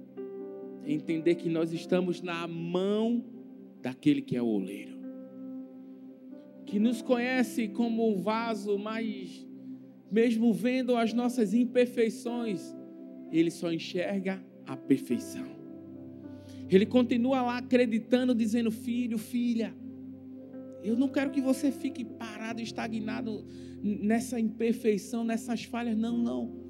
entender 0.86 1.36
que 1.36 1.50
nós 1.50 1.74
estamos 1.74 2.22
na 2.22 2.48
mão 2.48 3.26
daquele 3.82 4.22
que 4.22 4.36
é 4.36 4.42
o 4.42 4.46
oleiro, 4.46 4.98
que 6.66 6.80
nos 6.80 7.02
conhece 7.02 7.68
como 7.70 8.08
um 8.08 8.22
vaso, 8.22 8.78
mas 8.78 9.46
mesmo 10.12 10.54
vendo 10.54 10.96
as 10.96 11.14
nossas 11.14 11.54
imperfeições, 11.54 12.76
ele 13.32 13.50
só 13.50 13.72
enxerga 13.72 14.44
a 14.66 14.78
perfeição. 14.78 15.57
Ele 16.70 16.86
continua 16.86 17.42
lá 17.42 17.58
acreditando, 17.58 18.36
dizendo: 18.36 18.70
Filho, 18.72 19.18
filha, 19.18 19.74
eu 20.84 20.96
não 20.96 21.08
quero 21.08 21.32
que 21.32 21.42
você 21.42 21.72
fique 21.72 22.04
parado, 22.04 22.62
estagnado 22.62 23.46
nessa 23.82 24.40
imperfeição, 24.40 25.24
nessas 25.24 25.64
falhas. 25.64 25.98
Não, 25.98 26.18
não. 26.18 26.68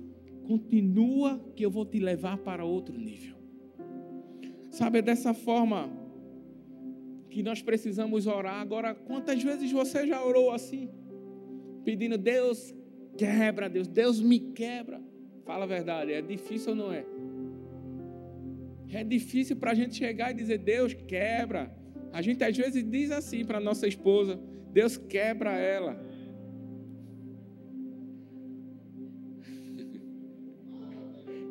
Continua 0.47 1.39
que 1.55 1.65
eu 1.65 1.69
vou 1.69 1.85
te 1.85 1.99
levar 1.99 2.37
para 2.37 2.63
outro 2.63 2.97
nível. 2.97 3.35
Sabe, 4.71 4.99
é 4.99 5.01
dessa 5.01 5.33
forma 5.33 5.89
que 7.29 7.43
nós 7.43 7.61
precisamos 7.61 8.27
orar. 8.27 8.61
Agora, 8.61 8.93
quantas 8.93 9.41
vezes 9.41 9.71
você 9.71 10.07
já 10.07 10.23
orou 10.23 10.51
assim? 10.51 10.89
Pedindo, 11.83 12.17
Deus, 12.17 12.73
quebra, 13.17 13.69
Deus, 13.69 13.87
Deus 13.87 14.21
me 14.21 14.39
quebra. 14.39 15.01
Fala 15.45 15.63
a 15.63 15.67
verdade, 15.67 16.11
é 16.11 16.21
difícil 16.21 16.71
ou 16.71 16.75
não 16.75 16.93
é? 16.93 17.05
É 18.91 19.03
difícil 19.03 19.55
para 19.55 19.71
a 19.71 19.75
gente 19.75 19.95
chegar 19.95 20.31
e 20.31 20.33
dizer, 20.33 20.59
Deus 20.59 20.93
quebra. 20.93 21.71
A 22.11 22.21
gente 22.21 22.43
às 22.43 22.55
vezes 22.55 22.83
diz 22.89 23.11
assim 23.11 23.43
para 23.43 23.59
nossa 23.59 23.87
esposa, 23.87 24.39
Deus 24.71 24.97
quebra 24.97 25.57
ela. 25.57 25.99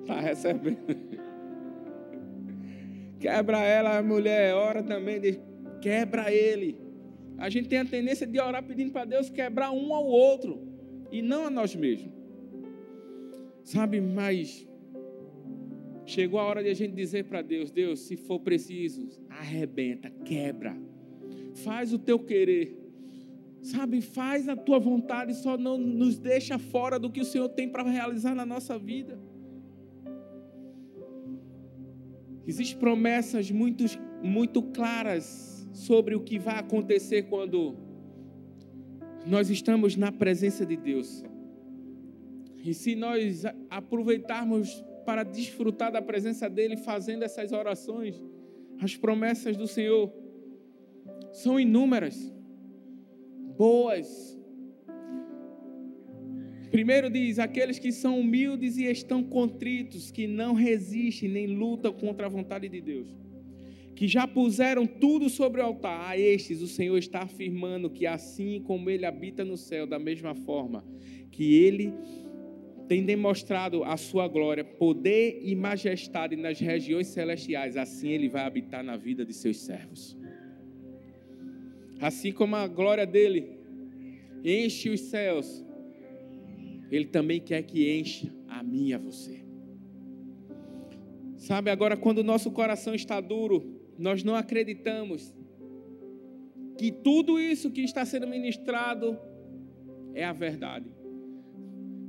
Está 0.01 0.21
recebendo. 0.21 0.79
Quebra 3.19 3.63
ela, 3.65 3.97
a 3.97 4.03
mulher 4.03 4.55
ora 4.55 4.83
também, 4.83 5.19
diz, 5.19 5.41
quebra 5.81 6.31
ele. 6.31 6.79
A 7.39 7.49
gente 7.49 7.69
tem 7.69 7.79
a 7.79 7.85
tendência 7.85 8.27
de 8.27 8.39
orar 8.39 8.63
pedindo 8.63 8.93
para 8.93 9.05
Deus 9.05 9.31
quebrar 9.31 9.71
um 9.71 9.95
ao 9.95 10.05
outro 10.05 10.63
e 11.11 11.23
não 11.23 11.47
a 11.47 11.51
nós 11.51 11.75
mesmos. 11.75 12.13
Sabe, 13.65 14.01
mas 14.01 14.67
chegou 16.07 16.39
a 16.39 16.45
hora 16.45 16.63
de 16.63 16.71
a 16.71 16.75
gente 16.75 16.95
dizer 16.95 17.25
para 17.25 17.43
Deus: 17.43 17.71
Deus, 17.71 18.01
se 18.01 18.17
for 18.17 18.41
preciso, 18.41 19.07
arrebenta, 19.29 20.11
quebra, 20.25 20.77
faz 21.57 21.93
o 21.93 21.99
teu 21.99 22.19
querer. 22.19 22.85
Sabe, 23.63 24.01
faz 24.01 24.49
a 24.49 24.55
tua 24.55 24.79
vontade, 24.79 25.35
só 25.35 25.59
não 25.59 25.77
nos 25.77 26.19
deixa 26.19 26.57
fora 26.57 27.01
do 27.01 27.11
que 27.11 27.21
o 27.21 27.25
Senhor 27.25 27.49
tem 27.49 27.69
para 27.69 27.83
realizar 27.83 28.33
na 28.33 28.47
nossa 28.47 28.79
vida. 28.79 29.19
Existem 32.47 32.79
promessas 32.79 33.51
muito, 33.51 33.85
muito 34.23 34.63
claras 34.63 35.69
sobre 35.73 36.15
o 36.15 36.21
que 36.21 36.39
vai 36.39 36.61
acontecer 36.61 37.25
quando 37.25 37.77
nós 39.27 39.51
estamos 39.51 39.97
na 39.97 40.13
presença 40.13 40.65
de 40.65 40.77
Deus. 40.77 41.25
E 42.65 42.73
se 42.73 42.95
nós 42.95 43.43
aproveitarmos 43.69 44.85
para 45.07 45.23
desfrutar 45.23 45.91
da 45.93 46.03
presença 46.03 46.51
dEle 46.51 46.77
fazendo 46.77 47.23
essas 47.23 47.53
orações, 47.53 48.21
as 48.81 48.97
promessas 48.97 49.57
do 49.57 49.67
Senhor 49.67 50.13
são 51.33 51.59
inúmeras, 51.59 52.17
boas, 53.57 54.37
Primeiro 56.71 57.09
diz: 57.09 57.39
aqueles 57.39 57.79
que 57.79 57.91
são 57.91 58.21
humildes 58.21 58.77
e 58.77 58.85
estão 58.85 59.23
contritos, 59.23 60.11
que 60.11 60.27
não 60.27 60.53
resistem 60.53 61.29
nem 61.29 61.47
lutam 61.47 61.91
contra 61.93 62.27
a 62.27 62.29
vontade 62.29 62.69
de 62.69 62.81
Deus, 62.83 63.09
que 63.95 64.07
já 64.07 64.27
puseram 64.27 64.87
tudo 64.87 65.31
sobre 65.31 65.63
o 65.63 65.65
altar, 65.65 66.11
a 66.11 66.19
estes 66.19 66.61
o 66.61 66.67
Senhor 66.67 66.99
está 66.99 67.21
afirmando 67.21 67.89
que 67.89 68.07
assim 68.07 68.61
como 68.61 68.91
Ele 68.91 69.07
habita 69.07 69.45
no 69.45 69.57
céu, 69.57 69.87
da 69.87 69.99
mesma 69.99 70.35
forma 70.35 70.85
que 71.31 71.55
Ele 71.55 71.95
tem 72.89 73.05
demonstrado 73.05 73.83
a 73.85 73.97
sua 73.97 74.29
glória, 74.29 74.65
poder 74.65 75.41
e 75.43 75.55
majestade 75.55 76.37
nas 76.37 76.59
regiões 76.59 77.09
celestiais, 77.09 77.77
assim 77.77 78.09
Ele 78.09 78.29
vai 78.29 78.43
habitar 78.43 78.83
na 78.83 78.97
vida 78.97 79.25
de 79.25 79.33
seus 79.33 79.59
servos. 79.59 80.17
Assim 82.01 82.33
como 82.33 82.57
a 82.57 82.67
glória 82.67 83.07
dele 83.07 83.59
enche 84.45 84.91
os 84.91 85.01
céus, 85.01 85.65
ele 86.91 87.07
também 87.07 87.41
quer 87.41 87.63
que 87.63 87.91
encha 87.91 88.33
a 88.49 88.63
mim 88.63 88.89
e 88.89 88.95
a 88.95 88.99
você. 88.99 89.45
Sabe, 91.37 91.71
agora 91.71 91.97
quando 91.97 92.19
o 92.19 92.25
nosso 92.25 92.51
coração 92.51 92.95
está 92.95 93.21
duro, 93.21 93.81
nós 93.99 94.23
não 94.23 94.35
acreditamos 94.35 95.35
que 96.79 96.93
tudo 96.93 97.41
isso 97.41 97.71
que 97.71 97.81
está 97.81 98.05
sendo 98.05 98.27
ministrado 98.27 99.19
é 100.15 100.25
a 100.25 100.33
verdade. 100.33 100.91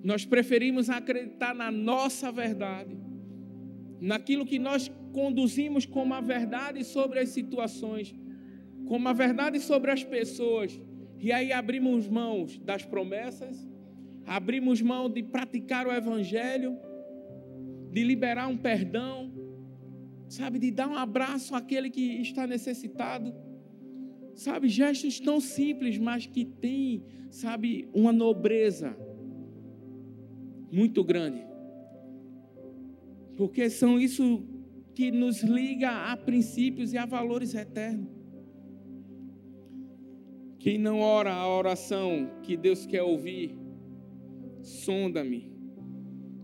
Nós 0.10 0.24
preferimos 0.26 0.90
acreditar 0.90 1.54
na 1.54 1.70
nossa 1.70 2.32
verdade, 2.32 2.98
naquilo 4.00 4.46
que 4.46 4.58
nós 4.58 4.90
conduzimos 5.12 5.86
como 5.86 6.14
a 6.14 6.22
verdade 6.22 6.84
sobre 6.86 7.20
as 7.20 7.30
situações, 7.30 8.16
como 8.86 9.06
a 9.10 9.14
verdade 9.14 9.60
sobre 9.60 9.92
as 9.92 10.04
pessoas, 10.06 10.80
e 11.20 11.30
aí 11.32 11.52
abrimos 11.52 12.08
mãos 12.08 12.58
das 12.60 12.86
promessas 12.86 13.68
abrimos 14.28 14.82
mão 14.82 15.10
de 15.10 15.24
praticar 15.24 15.88
o 15.88 15.92
Evangelho, 15.92 16.78
de 17.92 18.04
liberar 18.04 18.48
um 18.48 18.58
perdão, 18.58 19.32
sabe, 20.28 20.60
de 20.60 20.70
dar 20.70 20.90
um 20.90 20.96
abraço 20.96 21.56
àquele 21.56 21.90
que 21.90 22.22
está 22.22 22.46
necessitado. 22.46 23.34
Sabe, 24.36 24.70
gestos 24.70 25.20
tão 25.20 25.40
simples, 25.40 25.98
mas 25.98 26.28
que 26.28 26.46
tem, 26.46 27.04
sabe, 27.30 27.90
uma 27.94 28.14
nobreza 28.14 28.96
muito 30.72 31.04
grande. 31.04 31.46
Porque 33.36 33.70
são 33.70 34.00
isso 34.00 34.44
que 34.96 35.12
nos 35.12 35.44
liga 35.44 36.12
a 36.12 36.18
princípios 36.18 36.94
e 36.94 36.98
a 36.98 37.06
valores 37.06 37.54
eternos. 37.54 38.10
Quem 40.60 40.78
não 40.78 41.00
ora 41.00 41.32
a 41.34 41.48
oração 41.48 42.32
que 42.42 42.58
Deus 42.58 42.86
quer 42.86 43.04
ouvir, 43.04 43.56
sonda-me, 44.62 45.52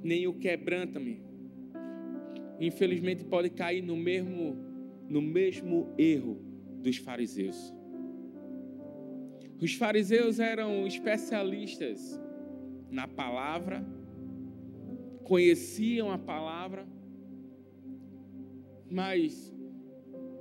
nem 0.03 0.27
o 0.27 0.33
quebranta-me. 0.33 1.21
Infelizmente 2.59 3.25
pode 3.25 3.49
cair 3.49 3.81
no 3.81 3.97
mesmo 3.97 4.55
no 5.09 5.21
mesmo 5.21 5.93
erro 5.97 6.39
dos 6.81 6.97
fariseus. 6.97 7.73
Os 9.61 9.73
fariseus 9.75 10.39
eram 10.39 10.85
especialistas 10.87 12.19
na 12.89 13.07
palavra, 13.07 13.85
conheciam 15.23 16.11
a 16.11 16.17
palavra, 16.17 16.87
mas 18.89 19.53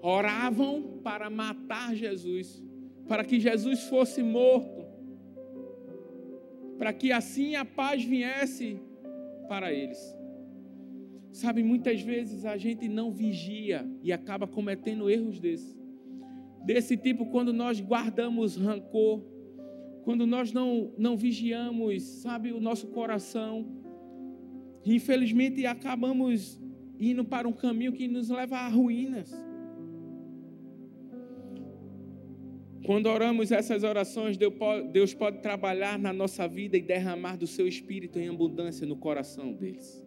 oravam 0.02 1.00
para 1.02 1.30
matar 1.30 1.94
Jesus, 1.94 2.62
para 3.08 3.24
que 3.24 3.38
Jesus 3.40 3.84
fosse 3.84 4.22
morto 4.22 4.82
para 6.82 6.92
que 6.92 7.12
assim 7.12 7.54
a 7.54 7.64
paz 7.64 8.02
viesse 8.02 8.82
para 9.46 9.72
eles. 9.72 10.18
Sabe, 11.30 11.62
muitas 11.62 12.02
vezes 12.02 12.44
a 12.44 12.56
gente 12.56 12.88
não 12.88 13.12
vigia 13.12 13.88
e 14.02 14.12
acaba 14.12 14.48
cometendo 14.48 15.08
erros 15.08 15.38
desse. 15.38 15.80
Desse 16.64 16.96
tipo, 16.96 17.26
quando 17.26 17.52
nós 17.52 17.80
guardamos 17.80 18.56
rancor, 18.56 19.22
quando 20.02 20.26
nós 20.26 20.52
não, 20.52 20.92
não 20.98 21.16
vigiamos, 21.16 22.02
sabe, 22.02 22.50
o 22.50 22.60
nosso 22.60 22.88
coração. 22.88 23.64
Infelizmente, 24.84 25.64
acabamos 25.64 26.60
indo 26.98 27.24
para 27.24 27.46
um 27.48 27.52
caminho 27.52 27.92
que 27.92 28.08
nos 28.08 28.28
leva 28.28 28.56
a 28.58 28.68
ruínas. 28.68 29.32
Quando 32.84 33.06
oramos 33.06 33.52
essas 33.52 33.84
orações, 33.84 34.36
Deus 34.36 35.14
pode 35.14 35.40
trabalhar 35.40 35.98
na 35.98 36.12
nossa 36.12 36.48
vida 36.48 36.76
e 36.76 36.82
derramar 36.82 37.36
do 37.36 37.46
seu 37.46 37.68
espírito 37.68 38.18
em 38.18 38.28
abundância 38.28 38.84
no 38.84 38.96
coração 38.96 39.52
deles, 39.52 40.04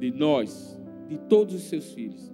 de 0.00 0.10
nós, 0.10 0.76
de 1.08 1.16
todos 1.16 1.54
os 1.54 1.62
seus 1.62 1.92
filhos. 1.92 2.32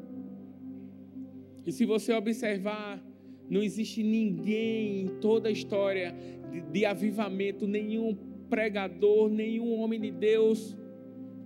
E 1.66 1.72
se 1.72 1.84
você 1.84 2.14
observar, 2.14 3.04
não 3.50 3.62
existe 3.62 4.02
ninguém 4.02 5.02
em 5.02 5.08
toda 5.20 5.50
a 5.50 5.52
história 5.52 6.14
de, 6.50 6.62
de 6.62 6.86
avivamento, 6.86 7.66
nenhum 7.66 8.16
pregador, 8.48 9.28
nenhum 9.28 9.78
homem 9.80 10.00
de 10.00 10.10
Deus 10.10 10.76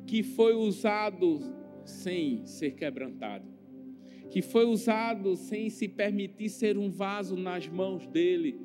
que 0.07 0.23
foi 0.23 0.55
usado 0.55 1.41
sem 1.85 2.45
ser 2.47 2.73
quebrantado, 2.73 3.47
que 4.31 4.43
foi 4.43 4.65
usado 4.65 5.37
sem 5.37 5.71
se 5.71 5.89
permitir 5.89 6.49
ser 6.49 6.79
um 6.79 6.91
vaso 6.91 7.37
nas 7.37 7.69
mãos 7.69 8.07
dele 8.07 8.59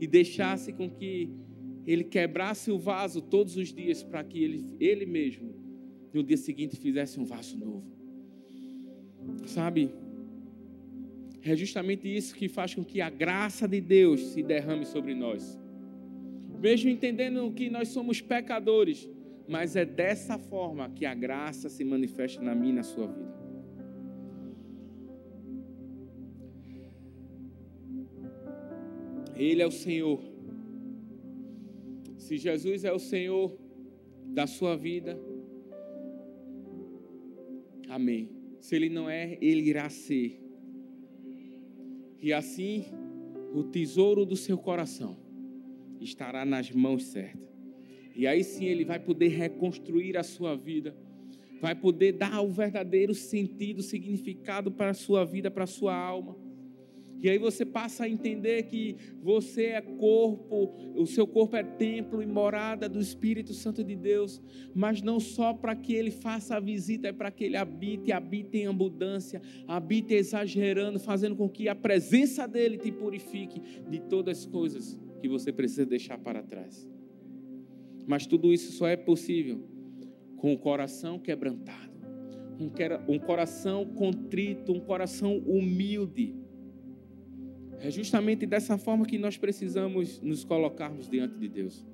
e 0.00 0.06
deixasse 0.06 0.72
com 0.72 0.90
que 0.90 1.30
ele 1.86 2.04
quebrasse 2.04 2.70
o 2.70 2.78
vaso 2.78 3.22
todos 3.22 3.56
os 3.56 3.72
dias 3.72 4.02
para 4.02 4.22
que 4.24 4.42
ele, 4.42 4.64
ele 4.80 5.06
mesmo, 5.06 5.54
no 6.12 6.22
dia 6.22 6.36
seguinte, 6.36 6.76
fizesse 6.76 7.20
um 7.20 7.24
vaso 7.24 7.56
novo. 7.56 7.84
Sabe? 9.46 9.90
É 11.42 11.54
justamente 11.54 12.08
isso 12.08 12.34
que 12.34 12.48
faz 12.48 12.74
com 12.74 12.84
que 12.84 13.00
a 13.00 13.08
graça 13.08 13.68
de 13.68 13.80
Deus 13.80 14.20
se 14.20 14.42
derrame 14.42 14.84
sobre 14.84 15.14
nós. 15.14 15.56
Mesmo 16.60 16.90
entendendo 16.90 17.52
que 17.52 17.70
nós 17.70 17.88
somos 17.88 18.20
pecadores, 18.20 19.08
mas 19.48 19.76
é 19.76 19.84
dessa 19.84 20.38
forma 20.38 20.90
que 20.90 21.06
a 21.06 21.14
graça 21.14 21.68
se 21.68 21.84
manifesta 21.84 22.42
na 22.42 22.54
minha 22.54 22.72
e 22.72 22.76
na 22.76 22.82
sua 22.82 23.06
vida. 23.06 23.36
Ele 29.36 29.60
é 29.60 29.66
o 29.66 29.70
Senhor. 29.70 30.20
Se 32.16 32.36
Jesus 32.38 32.84
é 32.84 32.92
o 32.92 32.98
Senhor 32.98 33.56
da 34.24 34.46
sua 34.46 34.76
vida, 34.76 35.18
amém. 37.88 38.30
Se 38.60 38.74
Ele 38.74 38.88
não 38.88 39.08
é, 39.08 39.38
Ele 39.40 39.68
irá 39.68 39.88
ser. 39.88 40.40
E 42.20 42.32
assim, 42.32 42.86
o 43.52 43.62
tesouro 43.62 44.24
do 44.24 44.34
seu 44.34 44.58
coração 44.58 45.16
estará 46.00 46.44
nas 46.44 46.70
mãos 46.72 47.04
certas. 47.04 47.55
E 48.16 48.26
aí 48.26 48.42
sim 48.42 48.64
ele 48.64 48.84
vai 48.84 48.98
poder 48.98 49.28
reconstruir 49.28 50.16
a 50.16 50.22
sua 50.22 50.56
vida, 50.56 50.96
vai 51.60 51.74
poder 51.74 52.12
dar 52.12 52.40
o 52.40 52.48
verdadeiro 52.48 53.14
sentido, 53.14 53.82
significado 53.82 54.72
para 54.72 54.90
a 54.90 54.94
sua 54.94 55.22
vida, 55.22 55.50
para 55.50 55.64
a 55.64 55.66
sua 55.66 55.94
alma. 55.94 56.34
E 57.18 57.30
aí 57.30 57.38
você 57.38 57.64
passa 57.64 58.04
a 58.04 58.08
entender 58.08 58.64
que 58.64 58.96
você 59.22 59.66
é 59.66 59.80
corpo, 59.80 60.72
o 60.94 61.06
seu 61.06 61.26
corpo 61.26 61.56
é 61.56 61.62
templo 61.62 62.22
e 62.22 62.26
morada 62.26 62.88
do 62.88 63.00
Espírito 63.00 63.52
Santo 63.54 63.82
de 63.82 63.96
Deus, 63.96 64.40
mas 64.74 65.02
não 65.02 65.18
só 65.18 65.52
para 65.52 65.74
que 65.74 65.94
ele 65.94 66.10
faça 66.10 66.56
a 66.56 66.60
visita, 66.60 67.08
é 67.08 67.12
para 67.12 67.30
que 67.30 67.44
ele 67.44 67.56
habite, 67.56 68.12
habite 68.12 68.58
em 68.58 68.66
abundância, 68.66 69.40
habite 69.66 70.14
exagerando, 70.14 70.98
fazendo 70.98 71.36
com 71.36 71.48
que 71.48 71.68
a 71.68 71.74
presença 71.74 72.46
dele 72.46 72.78
te 72.78 72.92
purifique 72.92 73.60
de 73.88 73.98
todas 74.00 74.40
as 74.40 74.46
coisas 74.46 74.98
que 75.20 75.28
você 75.28 75.52
precisa 75.52 75.86
deixar 75.86 76.18
para 76.18 76.42
trás. 76.42 76.95
Mas 78.06 78.26
tudo 78.26 78.52
isso 78.52 78.72
só 78.72 78.86
é 78.86 78.96
possível 78.96 79.66
com 80.36 80.52
o 80.52 80.58
coração 80.58 81.18
quebrantado, 81.18 81.96
um 83.08 83.18
coração 83.18 83.84
contrito, 83.84 84.72
um 84.72 84.80
coração 84.80 85.38
humilde 85.38 86.34
é 87.80 87.90
justamente 87.90 88.46
dessa 88.46 88.78
forma 88.78 89.04
que 89.04 89.18
nós 89.18 89.36
precisamos 89.36 90.20
nos 90.20 90.44
colocarmos 90.44 91.08
diante 91.08 91.38
de 91.38 91.48
Deus. 91.48 91.84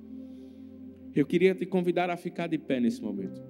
Eu 1.13 1.25
queria 1.25 1.53
te 1.53 1.65
convidar 1.65 2.09
a 2.09 2.17
ficar 2.17 2.47
de 2.47 2.57
pé 2.57 2.79
nesse 2.79 3.01
momento. 3.01 3.41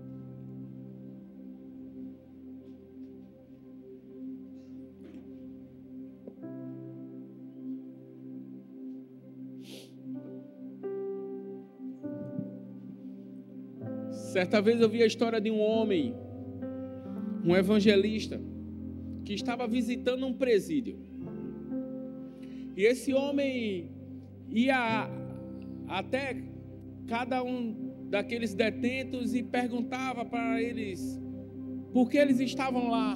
Certa 14.33 14.59
vez 14.59 14.81
eu 14.81 14.89
vi 14.89 15.03
a 15.03 15.05
história 15.05 15.39
de 15.39 15.51
um 15.51 15.59
homem, 15.59 16.15
um 17.45 17.55
evangelista, 17.55 18.41
que 19.23 19.31
estava 19.31 19.67
visitando 19.67 20.25
um 20.25 20.33
presídio. 20.33 20.97
E 22.75 22.83
esse 22.83 23.13
homem 23.13 23.91
ia 24.49 25.07
até 25.87 26.41
cada 27.05 27.43
um 27.43 27.93
daqueles 28.09 28.55
detentos 28.55 29.35
e 29.35 29.43
perguntava 29.43 30.25
para 30.25 30.59
eles 30.59 31.21
por 31.93 32.09
que 32.09 32.17
eles 32.17 32.39
estavam 32.39 32.89
lá. 32.89 33.15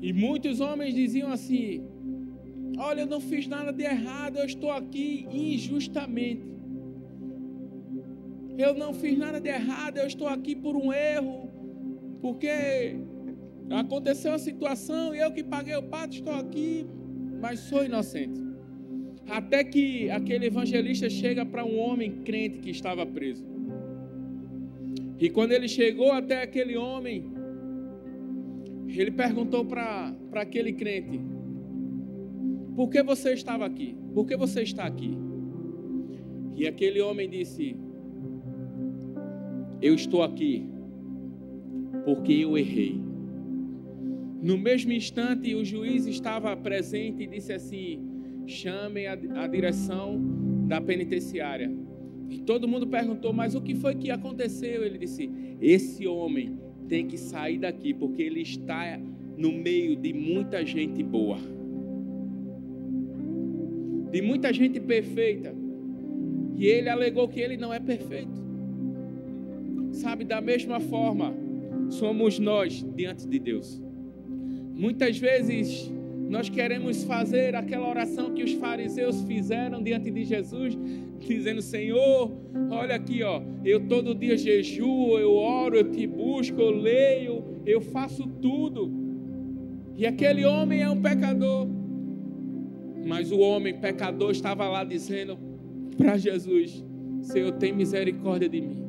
E 0.00 0.12
muitos 0.12 0.60
homens 0.60 0.94
diziam 0.94 1.32
assim: 1.32 1.82
Olha, 2.78 3.00
eu 3.00 3.08
não 3.08 3.20
fiz 3.20 3.48
nada 3.48 3.72
de 3.72 3.82
errado, 3.82 4.36
eu 4.36 4.44
estou 4.44 4.70
aqui 4.70 5.26
injustamente. 5.32 6.53
Eu 8.56 8.74
não 8.74 8.94
fiz 8.94 9.18
nada 9.18 9.40
de 9.40 9.48
errado, 9.48 9.98
eu 9.98 10.06
estou 10.06 10.28
aqui 10.28 10.54
por 10.54 10.76
um 10.76 10.92
erro, 10.92 11.50
porque 12.20 12.96
aconteceu 13.70 14.32
uma 14.32 14.38
situação 14.38 15.14
e 15.14 15.18
eu 15.18 15.32
que 15.32 15.42
paguei 15.42 15.74
o 15.74 15.82
pato 15.82 16.14
estou 16.14 16.34
aqui 16.34 16.86
mas 17.44 17.60
sou 17.60 17.84
inocente. 17.84 18.40
Até 19.28 19.62
que 19.62 20.08
aquele 20.10 20.46
evangelista 20.46 21.10
chega 21.10 21.44
para 21.44 21.62
um 21.62 21.78
homem 21.78 22.22
crente 22.24 22.58
que 22.60 22.70
estava 22.70 23.04
preso. 23.04 23.44
E 25.20 25.28
quando 25.28 25.52
ele 25.52 25.68
chegou 25.68 26.10
até 26.10 26.42
aquele 26.42 26.74
homem, 26.74 27.30
ele 28.88 29.10
perguntou 29.10 29.62
para 29.66 30.14
aquele 30.32 30.72
crente: 30.72 31.20
Por 32.74 32.88
que 32.88 33.02
você 33.02 33.34
estava 33.34 33.66
aqui? 33.66 33.94
Por 34.14 34.26
que 34.26 34.36
você 34.38 34.62
está 34.62 34.84
aqui? 34.84 35.12
E 36.56 36.66
aquele 36.66 37.02
homem 37.02 37.28
disse: 37.28 37.76
Eu 39.84 39.94
estou 39.94 40.22
aqui 40.22 40.66
porque 42.06 42.32
eu 42.32 42.56
errei. 42.56 42.98
No 44.42 44.56
mesmo 44.56 44.92
instante, 44.92 45.54
o 45.54 45.62
juiz 45.62 46.06
estava 46.06 46.56
presente 46.56 47.24
e 47.24 47.26
disse 47.26 47.52
assim: 47.52 48.00
chamem 48.46 49.06
a, 49.06 49.46
direção 49.46 50.18
da 50.66 50.80
penitenciária. 50.80 51.70
E 52.30 52.38
todo 52.38 52.66
mundo 52.66 52.86
perguntou: 52.86 53.34
mas 53.34 53.54
o 53.54 53.60
que 53.60 53.74
foi 53.74 53.94
que 53.94 54.10
aconteceu? 54.10 54.82
Ele 54.82 54.96
disse: 54.96 55.30
esse 55.60 56.06
homem 56.06 56.58
tem 56.88 57.06
que 57.06 57.18
sair 57.18 57.58
daqui 57.58 57.92
porque 57.92 58.22
ele 58.22 58.40
está 58.40 58.98
no 59.36 59.52
meio 59.52 59.96
de 59.96 60.14
muita 60.14 60.64
gente 60.64 61.02
boa, 61.02 61.36
de 64.10 64.22
muita 64.22 64.50
gente 64.50 64.80
perfeita. 64.80 65.54
E 66.56 66.64
ele 66.64 66.88
alegou 66.88 67.28
que 67.28 67.38
ele 67.38 67.58
não 67.58 67.70
é 67.70 67.78
perfeito. 67.78 68.43
Sabe, 70.04 70.22
da 70.22 70.38
mesma 70.38 70.80
forma, 70.80 71.34
somos 71.88 72.38
nós 72.38 72.84
diante 72.94 73.26
de 73.26 73.38
Deus. 73.38 73.80
Muitas 74.74 75.16
vezes 75.16 75.90
nós 76.28 76.50
queremos 76.50 77.04
fazer 77.04 77.54
aquela 77.54 77.88
oração 77.88 78.34
que 78.34 78.42
os 78.42 78.52
fariseus 78.52 79.22
fizeram 79.22 79.82
diante 79.82 80.10
de 80.10 80.22
Jesus, 80.22 80.76
dizendo: 81.20 81.62
Senhor, 81.62 82.30
olha 82.70 82.96
aqui, 82.96 83.22
ó, 83.22 83.40
eu 83.64 83.88
todo 83.88 84.14
dia 84.14 84.36
jejuo, 84.36 85.18
eu 85.18 85.32
oro, 85.32 85.76
eu 85.76 85.90
te 85.90 86.06
busco, 86.06 86.60
eu 86.60 86.70
leio, 86.70 87.42
eu 87.64 87.80
faço 87.80 88.28
tudo. 88.42 88.92
E 89.96 90.04
aquele 90.04 90.44
homem 90.44 90.82
é 90.82 90.90
um 90.90 91.00
pecador. 91.00 91.66
Mas 93.06 93.32
o 93.32 93.38
homem 93.38 93.80
pecador 93.80 94.32
estava 94.32 94.68
lá 94.68 94.84
dizendo 94.84 95.38
para 95.96 96.18
Jesus: 96.18 96.84
Senhor, 97.22 97.52
tem 97.52 97.72
misericórdia 97.72 98.50
de 98.50 98.60
mim. 98.60 98.83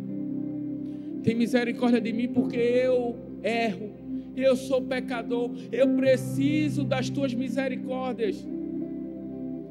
Tem 1.25 1.35
misericórdia 1.35 1.99
de 1.99 2.13
mim 2.13 2.29
porque 2.29 2.55
eu 2.55 3.15
erro 3.43 4.05
eu 4.35 4.55
sou 4.55 4.81
pecador, 4.81 5.51
eu 5.71 5.95
preciso 5.95 6.83
das 6.83 7.09
tuas 7.09 7.33
misericórdias. 7.33 8.45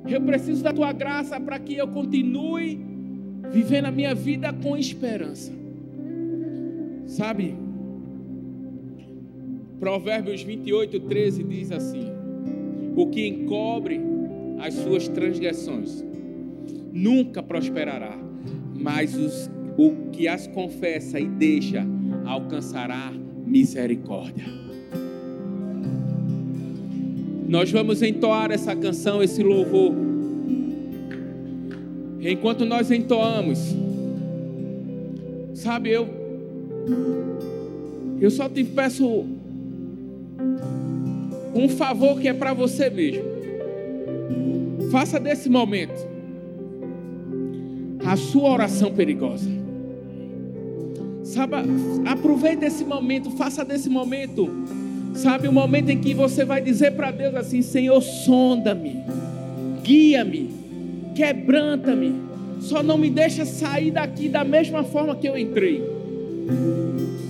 Eu 0.08 0.20
preciso 0.22 0.62
da 0.62 0.72
tua 0.72 0.92
graça 0.92 1.38
para 1.38 1.58
que 1.58 1.76
eu 1.76 1.88
continue 1.88 2.80
vivendo 3.50 3.86
a 3.86 3.90
minha 3.90 4.14
vida 4.14 4.52
com 4.52 4.76
esperança. 4.76 5.52
Sabe? 7.06 7.54
Provérbios 9.78 10.42
28, 10.42 11.00
13 11.00 11.44
diz 11.44 11.70
assim: 11.70 12.10
O 12.96 13.06
que 13.08 13.26
encobre 13.26 14.00
as 14.60 14.74
suas 14.74 15.08
transgressões 15.08 16.04
nunca 16.92 17.42
prosperará, 17.42 18.16
mas 18.74 19.14
os, 19.14 19.50
o 19.76 20.10
que 20.12 20.28
as 20.28 20.46
confessa 20.46 21.18
e 21.18 21.26
deixa 21.26 21.86
alcançará 22.24 23.12
misericórdia. 23.44 24.44
Nós 27.48 27.70
vamos 27.70 28.02
entoar 28.02 28.50
essa 28.50 28.74
canção, 28.74 29.22
esse 29.22 29.42
louvor. 29.42 29.94
Enquanto 32.20 32.64
nós 32.64 32.90
entoamos, 32.90 33.58
sabe, 35.54 35.90
eu 35.90 36.08
eu 38.20 38.30
só 38.30 38.48
te 38.48 38.64
peço 38.64 39.26
um 41.54 41.68
favor 41.68 42.18
que 42.18 42.28
é 42.28 42.32
para 42.32 42.54
você 42.54 42.88
mesmo. 42.88 43.24
Faça 44.90 45.20
desse 45.20 45.50
momento 45.50 46.08
a 48.04 48.16
sua 48.16 48.50
oração 48.50 48.92
perigosa. 48.92 49.63
Sabe, 51.34 51.56
aproveite 52.06 52.64
esse 52.64 52.84
momento, 52.84 53.28
faça 53.32 53.64
desse 53.64 53.90
momento, 53.90 54.48
sabe, 55.14 55.48
o 55.48 55.52
momento 55.52 55.90
em 55.90 56.00
que 56.00 56.14
você 56.14 56.44
vai 56.44 56.60
dizer 56.60 56.92
para 56.92 57.10
Deus 57.10 57.34
assim: 57.34 57.60
Senhor, 57.60 58.00
sonda-me, 58.00 59.02
guia-me, 59.82 60.54
quebranta-me, 61.16 62.14
só 62.60 62.84
não 62.84 62.96
me 62.96 63.10
deixa 63.10 63.44
sair 63.44 63.90
daqui 63.90 64.28
da 64.28 64.44
mesma 64.44 64.84
forma 64.84 65.16
que 65.16 65.28
eu 65.28 65.36
entrei. 65.36 65.82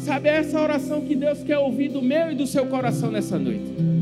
Sabe, 0.04 0.28
é 0.28 0.36
essa 0.36 0.60
oração 0.60 1.00
que 1.00 1.16
Deus 1.16 1.42
quer 1.42 1.56
ouvir 1.56 1.88
do 1.88 2.02
meu 2.02 2.30
e 2.30 2.34
do 2.34 2.46
seu 2.46 2.66
coração 2.66 3.10
nessa 3.10 3.38
noite. 3.38 3.93